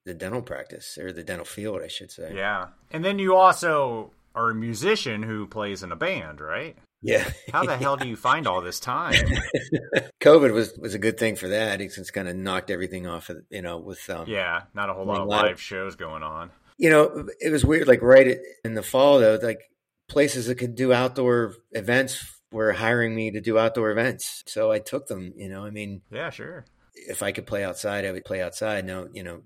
[0.04, 2.68] the dental practice or the dental field i should say Yeah.
[2.92, 6.76] And then you also are a musician who plays in a band, right?
[7.02, 9.14] yeah How the hell do you find all this time?
[10.20, 13.28] covid was was a good thing for that it's, it's kind of knocked everything off
[13.28, 15.42] of you know with um Yeah, not a whole lot of Live.
[15.42, 16.50] live shows going on.
[16.78, 19.60] you know it was weird like right in the fall though like
[20.08, 24.78] places that could do outdoor events were hiring me to do outdoor events so i
[24.78, 26.64] took them you know i mean Yeah, sure.
[26.94, 28.86] if I could play outside, I would play outside.
[28.86, 29.42] Now, you know,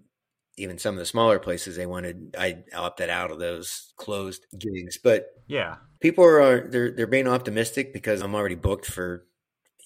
[0.57, 4.99] even some of the smaller places they wanted, I opted out of those closed gigs.
[5.03, 5.77] But Yeah.
[6.01, 9.27] people are they're they're being optimistic because I'm already booked for.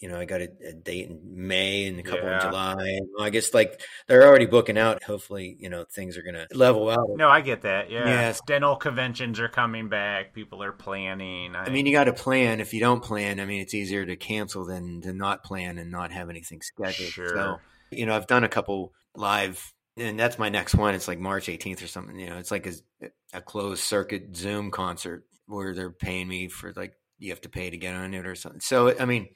[0.05, 2.35] You know, I got a, a date in May and a couple Yeah.
[2.35, 3.01] in July.
[3.19, 5.03] I guess like they're already booking out.
[5.03, 7.09] Hopefully, you know things are gonna level out.
[7.17, 7.91] No, I get that.
[7.91, 8.07] Yeah.
[8.07, 8.43] Yes.
[8.47, 10.35] Dental conventions are coming back.
[10.35, 11.57] People are planning.
[11.57, 12.61] I mean, you got to plan.
[12.61, 15.91] If you don't plan, I mean, it's easier to cancel than to not plan and
[15.91, 17.09] not have anything scheduled.
[17.09, 17.29] Sure.
[17.29, 20.95] So, you know, I've done a couple live, and that's my next one.
[20.95, 22.19] It's like March 18th or something.
[22.19, 26.75] You know, it's like a, a closed circuit Zoom concert where they're paying me for
[26.77, 28.61] like you have to pay to get on it or something.
[28.61, 29.29] So, I mean,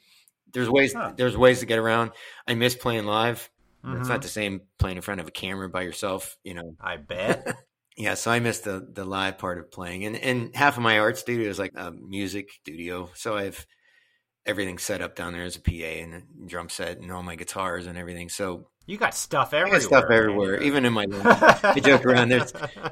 [0.53, 0.93] there's ways.
[0.93, 1.13] Huh.
[1.15, 2.11] There's ways to get around.
[2.47, 3.49] I miss playing live.
[3.83, 4.09] It's Mhm.
[4.09, 6.37] not the same playing in front of a camera by yourself.
[6.43, 7.45] You know, I bet.
[7.97, 10.99] yeah, so I miss the the live part of playing, and and half of my
[10.99, 13.65] art studio is like a music studio, so I have
[14.45, 17.35] everything set up down there as a PA and a drum set and all my
[17.35, 18.29] guitars and everything.
[18.29, 19.77] So You got stuff everywhere.
[19.77, 20.17] I got stuff man.
[20.17, 21.21] everywhere, even in my room.
[21.23, 22.29] I joke around.
[22.29, 22.51] There's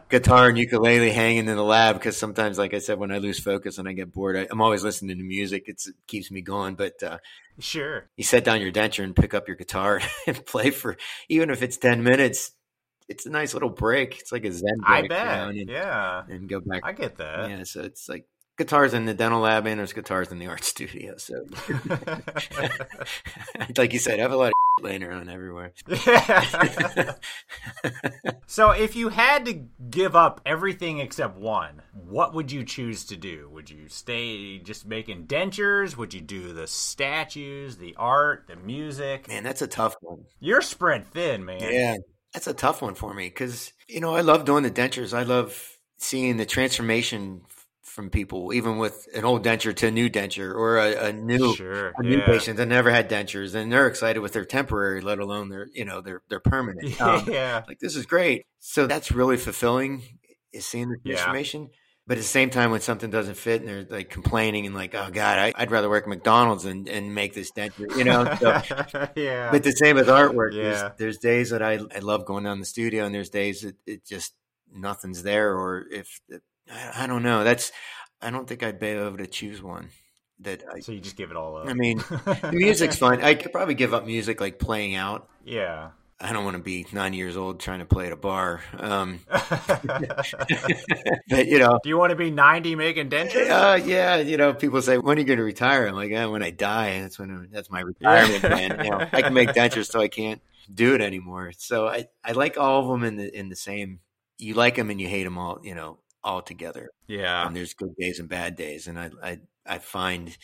[0.10, 3.40] guitar and ukulele hanging in the lab because sometimes, like I said, when I lose
[3.40, 5.64] focus and I get bored, I, I'm always listening to music.
[5.66, 6.76] It's, it keeps me going.
[6.76, 7.18] But uh,
[7.58, 8.08] Sure.
[8.16, 10.98] you set down your denture and pick up your guitar and play for
[11.30, 12.52] even if it's ten minutes.
[13.10, 14.20] It's a nice little break.
[14.20, 15.06] It's like a zen break.
[15.06, 15.48] I bet.
[15.50, 16.24] and, Yeah.
[16.30, 17.50] and go back I get that.
[17.50, 18.28] yeah, so it's like
[18.58, 21.16] guitars in the dental lab and there's guitars in the art studio.
[21.18, 21.46] So,
[23.78, 24.54] like you said, I have a lot of
[24.84, 25.74] laying around everywhere.
[28.48, 29.54] so, if you had to
[29.90, 33.50] give up everything except one, what would you choose to do?
[33.52, 35.96] Would you stay just making dentures?
[35.96, 39.28] Would you do the statues, the art, the music?
[39.28, 40.26] Man, that's a tough one.
[40.40, 41.62] You're spread thin, man.
[41.62, 41.98] Yeah,
[42.34, 45.16] that's a tough one for me because you know I love doing the dentures.
[45.16, 47.42] I love seeing the transformation
[47.88, 51.56] from people, even with an old denture to a new denture or a, a new
[51.56, 51.94] Sure.
[51.98, 52.26] a new yeah.
[52.26, 55.86] patient that never had dentures, and they're excited with their temporary, let alone their you
[55.86, 57.00] know their their permanent.
[57.08, 57.64] Um, yeah.
[57.68, 58.46] like this is great.
[58.60, 60.04] So that's really fulfilling
[60.54, 61.16] is seeing the Yeah.
[61.16, 61.70] transformation.
[62.06, 64.96] But at the same time, when something doesn't fit and they're like complaining and like,
[64.96, 68.34] oh God, I, I'd rather work at McDonald's and, and make this denture, you know?
[68.40, 69.52] So, yeah.
[69.52, 70.54] but the same with artwork.
[70.54, 70.64] Yeah.
[70.64, 73.76] There's, there's days that I, I love going down the studio and there's days that
[73.86, 74.36] it just
[74.72, 75.54] nothing's there.
[75.54, 76.22] Or if
[76.72, 77.72] I, I don't know, that's,
[78.22, 79.90] I don't think I'd be able to choose one
[80.40, 81.68] that I, so you just give it all up.
[81.68, 83.22] I mean, the music's fun.
[83.24, 85.30] I could probably give up music like playing out.
[85.46, 85.90] yeah.
[86.20, 88.64] I don't want to be nine years old trying to play at a bar.
[88.76, 89.20] Um,
[91.30, 93.50] but you know, Do you want to be 90 making dentures?
[93.50, 95.88] uh, yeah, you know, people say, when are you going to retire?
[95.88, 98.84] I'm like, eh, when I die, that's when, that's my retirement plan.
[98.84, 100.42] You know, I can make dentures so I can't
[100.74, 101.52] do it anymore.
[101.58, 104.00] So I, I like all of them in the, in the same,
[104.38, 106.92] you like them and you hate them all, you know, all together.
[107.08, 107.48] Yeah.
[107.48, 108.88] And there's good days and bad days.
[108.88, 110.38] And I, I, I find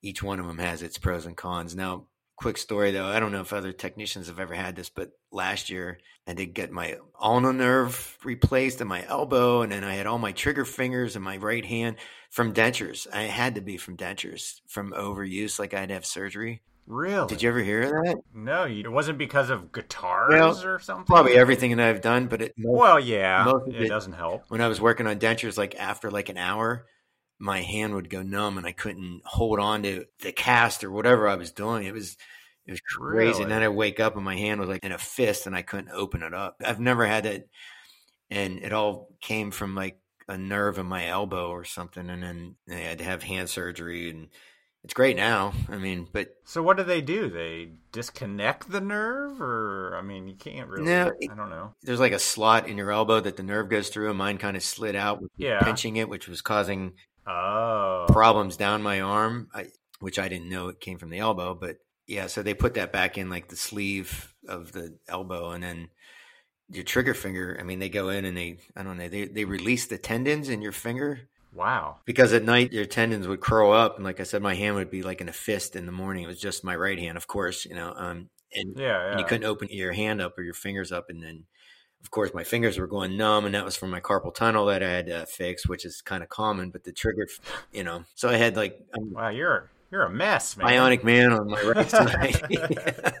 [0.00, 1.74] each one of them has its pros and cons.
[1.74, 2.06] Now,
[2.36, 5.70] quick story though, I don't know if other technicians have ever had this, but last
[5.70, 10.06] year I did get my ulnar nerve replaced in my elbow, and then I had
[10.06, 11.96] all my trigger fingers in my right hand
[12.30, 13.06] from dentures.
[13.12, 16.62] I had to be from dentures from overuse, like I'd have surgery.
[16.86, 17.26] Really?
[17.28, 18.16] Did you ever hear that?
[18.34, 21.06] No, you, it wasn't because of guitars Well, or something.
[21.06, 24.44] Probably everything that I've done, but it, Well, yeah, it it- doesn't help.
[24.48, 26.86] when I was working on dentures, like after like an hour,
[27.38, 31.26] my hand would go numb and I couldn't hold on to the cast or whatever
[31.26, 31.84] I was doing.
[31.86, 32.16] It was
[32.66, 33.28] it was crazy.
[33.30, 33.42] Really?
[33.42, 35.62] And then I wake up and my hand was like in a fist and I
[35.62, 36.56] couldn't open it up.
[36.64, 37.46] I've never had that,
[38.30, 42.08] and it all came from like a nerve in my elbow or something.
[42.08, 44.28] And then I had to have hand surgery, and
[44.84, 45.52] it's great now.
[45.68, 47.28] I mean, but So what do they do?
[47.30, 50.84] They disconnect the nerve, or I mean, you can't really.
[50.84, 51.72] No, I don't know.
[51.82, 54.56] there's like a slot in your elbow that the nerve goes through, and mine kind
[54.56, 55.64] of slid out with Yeah.
[55.64, 56.92] pinching it, which was causing
[57.26, 59.68] Oh, problems down my arm, I,
[60.00, 61.76] which I didn't know it came from the elbow, but
[62.06, 65.88] Yeah, so they put that back in like the sleeve of the elbow, and then
[66.68, 67.56] your trigger finger.
[67.58, 70.50] I mean, they go in and they I don't know they they release the tendons
[70.50, 71.28] in your finger.
[71.54, 71.98] Wow.
[72.04, 74.90] Because at night your tendons would curl up, and like I said, my hand would
[74.90, 76.24] be like in a fist in the morning.
[76.24, 77.94] It was just my right hand, of course, you know.
[77.96, 79.10] Um, and, yeah, yeah.
[79.12, 81.44] and you couldn't open your hand up or your fingers up, and then
[82.04, 84.82] of course, my fingers were going numb, and that was from my carpal tunnel that
[84.82, 86.70] I had uh, to fix, which is kind of common.
[86.70, 87.26] But the trigger,
[87.72, 90.66] you know, so I had like I'm, wow, you're you're a mess, man.
[90.66, 92.42] Bionic man on my right side.
[92.50, 93.12] yeah,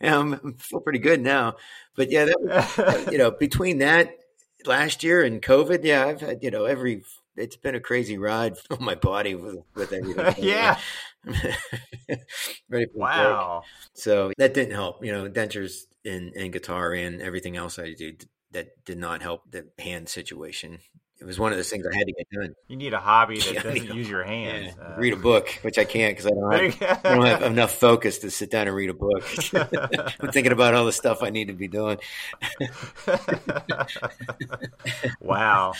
[0.00, 1.56] I'm, I feel pretty good now,
[1.96, 4.16] but yeah, that, uh, you know, between that
[4.64, 7.02] last year and COVID, yeah, I've had you know every.
[7.36, 10.34] It's been a crazy ride for my body with, with everything.
[10.44, 10.78] yeah.
[12.68, 13.62] Ready for wow.
[13.94, 15.04] So that didn't help.
[15.04, 18.14] You know, dentures in, in guitar and everything else I do
[18.52, 20.78] that did not help the hand situation.
[21.20, 22.54] It was one of those things I had to get done.
[22.68, 24.74] You need a hobby that yeah, doesn't use your hands.
[24.76, 24.84] Yeah.
[24.84, 28.30] Uh, read a book, which I can't because I I don't have enough focus to
[28.30, 29.24] sit down and read a book.
[30.20, 31.98] I'm thinking about all the stuff I need to be doing.
[35.20, 35.72] wow.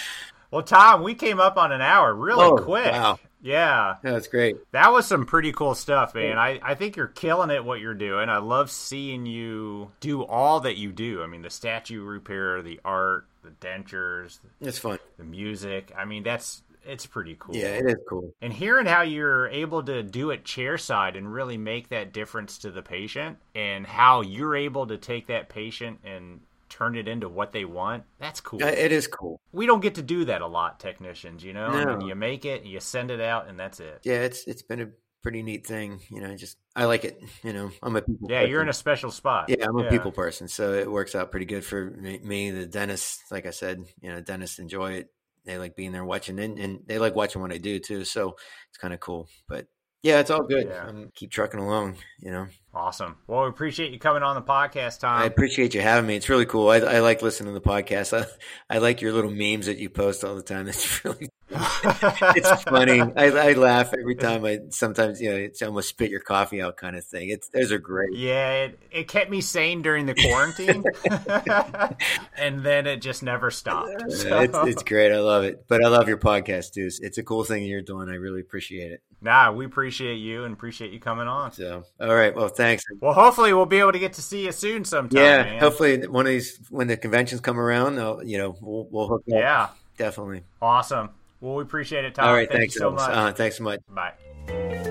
[0.55, 2.93] Well, Tom, we came up on an hour really oh, quick.
[2.93, 3.19] Wow.
[3.43, 3.97] Yeah.
[4.03, 4.57] That's great.
[4.71, 6.39] That was some pretty cool stuff, man.
[6.39, 8.29] I, I think you're killing it what you're doing.
[8.29, 11.25] I love seeing you do all that you do.
[11.25, 14.39] I mean, the statue repair, the art, the dentures.
[14.61, 15.01] It's fun.
[15.19, 15.93] The music.
[15.99, 17.57] I mean, that's it's pretty cool.
[17.57, 18.33] Yeah, it is cool.
[18.41, 22.71] And hearing how you're able to do it chairside and really make that difference to
[22.71, 26.41] the patient and how you're able to take that patient and
[26.75, 28.03] turn it into what they want.
[28.19, 28.61] That's cool.
[28.63, 29.41] It is cool.
[29.53, 31.45] We don't get to do that a lot, technicians.
[31.45, 31.79] You know, no.
[31.79, 34.01] I mean, you make it, you send it out, and that's it.
[34.03, 34.89] Yeah, it's it's been a
[35.23, 36.01] pretty neat thing.
[36.11, 37.21] You know, just I like it.
[37.45, 38.29] You know, I'm a people.
[38.29, 38.51] Yeah, person.
[38.51, 39.49] you're in a special spot.
[39.49, 39.91] Yeah, I'm a yeah.
[39.91, 42.51] people person, so it works out pretty good for me.
[42.51, 45.11] the dentist, like I said, you know, dentists enjoy it.
[45.45, 48.05] They like being there watching, and, and they like watching what I do too.
[48.05, 48.37] So
[48.71, 49.29] it's kind of cool.
[49.49, 49.67] But
[50.03, 50.69] yeah, it's all good.
[50.69, 50.87] Yeah.
[50.87, 52.47] I'm keep trucking along, you know.
[52.75, 53.17] Awesome.
[53.29, 55.21] Well, we appreciate you coming on the podcast, Tom.
[55.21, 56.17] I appreciate you having me.
[56.17, 56.71] It's really cool.
[56.71, 58.19] I, I like listening to the podcast.
[58.19, 58.27] I,
[58.75, 60.67] I like your little memes that you post all the time.
[60.69, 63.01] It's really it's funny.
[63.01, 64.45] I, I, laugh every time.
[64.45, 67.29] I sometimes you know it's almost spit your coffee out kind of thing.
[67.29, 68.17] It's those are great.
[68.17, 70.83] Yeah, it, it kept me sane during the quarantine,
[72.39, 74.11] and then it just never stopped.
[74.11, 74.41] So.
[74.41, 75.13] It's, it's great.
[75.13, 75.67] I love it.
[75.69, 76.89] But I love your podcast too.
[77.01, 78.09] It's a cool thing you're doing.
[78.09, 79.03] I really appreciate it.
[79.21, 81.53] Nah, we appreciate you and appreciate you coming on.
[81.53, 82.35] So, all right.
[82.35, 82.64] Well, thanks.
[83.01, 85.19] Well, hopefully we'll be able to get to see you soon sometime.
[85.19, 85.61] Yeah, man.
[85.61, 89.25] hopefully one of these when the conventions come around, I'll, you know, we'll, we'll hook
[89.29, 89.39] up.
[89.39, 90.43] Yeah, definitely.
[90.61, 91.11] Awesome.
[91.41, 92.27] Well, we appreciate it, Tom.
[92.27, 93.11] All right, Thank thanks you so much.
[93.11, 93.81] Uh, thanks so much.
[93.89, 94.91] Bye.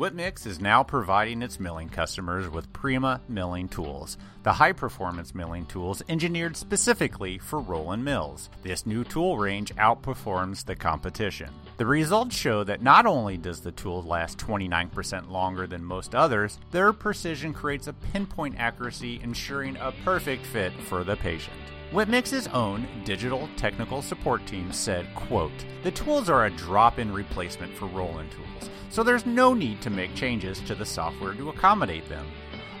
[0.00, 5.66] Whip is now providing its milling customers with Prima milling tools, the high performance milling
[5.66, 8.48] tools engineered specifically for Roland mills.
[8.62, 11.50] This new tool range outperforms the competition.
[11.76, 16.58] The results show that not only does the tool last 29% longer than most others,
[16.70, 21.58] their precision creates a pinpoint accuracy ensuring a perfect fit for the patient.
[21.92, 27.76] Whip Mix's own digital technical support team said, quote, The tools are a drop-in replacement
[27.76, 32.08] for Roland tools, so there's no need to make changes to the software to accommodate
[32.08, 32.26] them.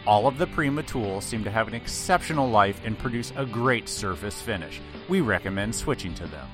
[0.06, 3.88] All of the Prima tools seem to have an exceptional life and produce a great
[3.88, 4.80] surface finish.
[5.08, 6.48] We recommend switching to them.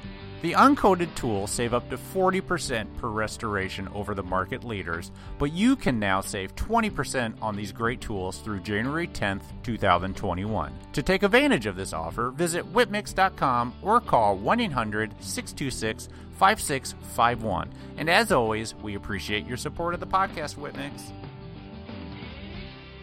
[0.47, 5.75] The uncoated tools save up to 40% per restoration over the market leaders, but you
[5.75, 10.73] can now save 20% on these great tools through January 10th, 2021.
[10.93, 17.69] To take advantage of this offer, visit whipmix.com or call 1 800 626 5651.
[17.97, 21.11] And as always, we appreciate your support of the podcast, Whip Mix.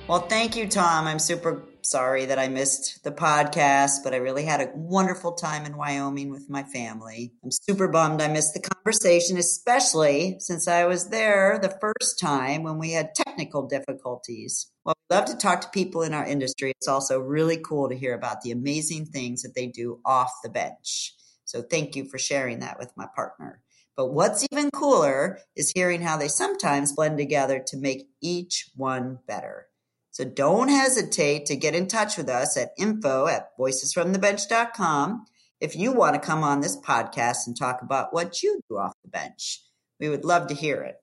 [0.08, 1.08] Well, thank you, Tom.
[1.08, 5.66] I'm super sorry that I missed the podcast, but I really had a wonderful time
[5.66, 7.34] in Wyoming with my family.
[7.44, 12.64] I'm super bummed I missed the conversation, especially since I was there the first time
[12.64, 14.72] when we had technical difficulties.
[14.86, 16.72] Well, we love to talk to people in our industry.
[16.72, 20.50] It's also really cool to hear about the amazing things that they do off the
[20.50, 21.16] bench.
[21.46, 23.62] So thank you for sharing that with my partner.
[23.96, 29.20] But what's even cooler is hearing how they sometimes blend together to make each one
[29.28, 29.68] better.
[30.14, 35.26] So don't hesitate to get in touch with us at info at voicesfromthebench.com
[35.60, 38.94] if you want to come on this podcast and talk about what you do off
[39.04, 39.64] the bench.
[40.00, 40.98] We would love to hear it.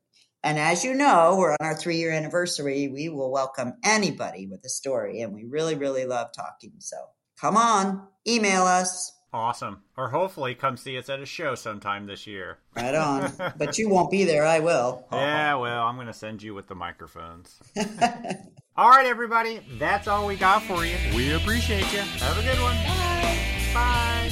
[0.44, 2.86] And as you know, we're on our three year anniversary.
[2.86, 6.74] We will welcome anybody with a story, and we really, really love talking.
[6.78, 6.96] So
[7.40, 9.12] come on, email us.
[9.32, 9.82] Awesome.
[9.96, 12.58] Or hopefully come see us at a show sometime this year.
[12.76, 13.32] Right on.
[13.56, 14.44] but you won't be there.
[14.44, 15.04] I will.
[15.12, 15.62] Yeah, uh-huh.
[15.62, 17.60] well, I'm going to send you with the microphones.
[18.80, 20.96] All right, everybody, that's all we got for you.
[21.14, 21.98] We appreciate you.
[21.98, 22.74] Have a good one.
[22.76, 23.38] Bye.
[23.74, 24.30] Bye.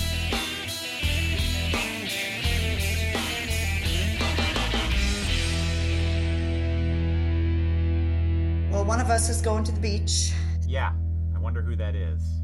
[8.72, 10.32] Well, one of us is going to the beach.
[10.66, 10.94] Yeah,
[11.36, 12.37] I wonder who that is.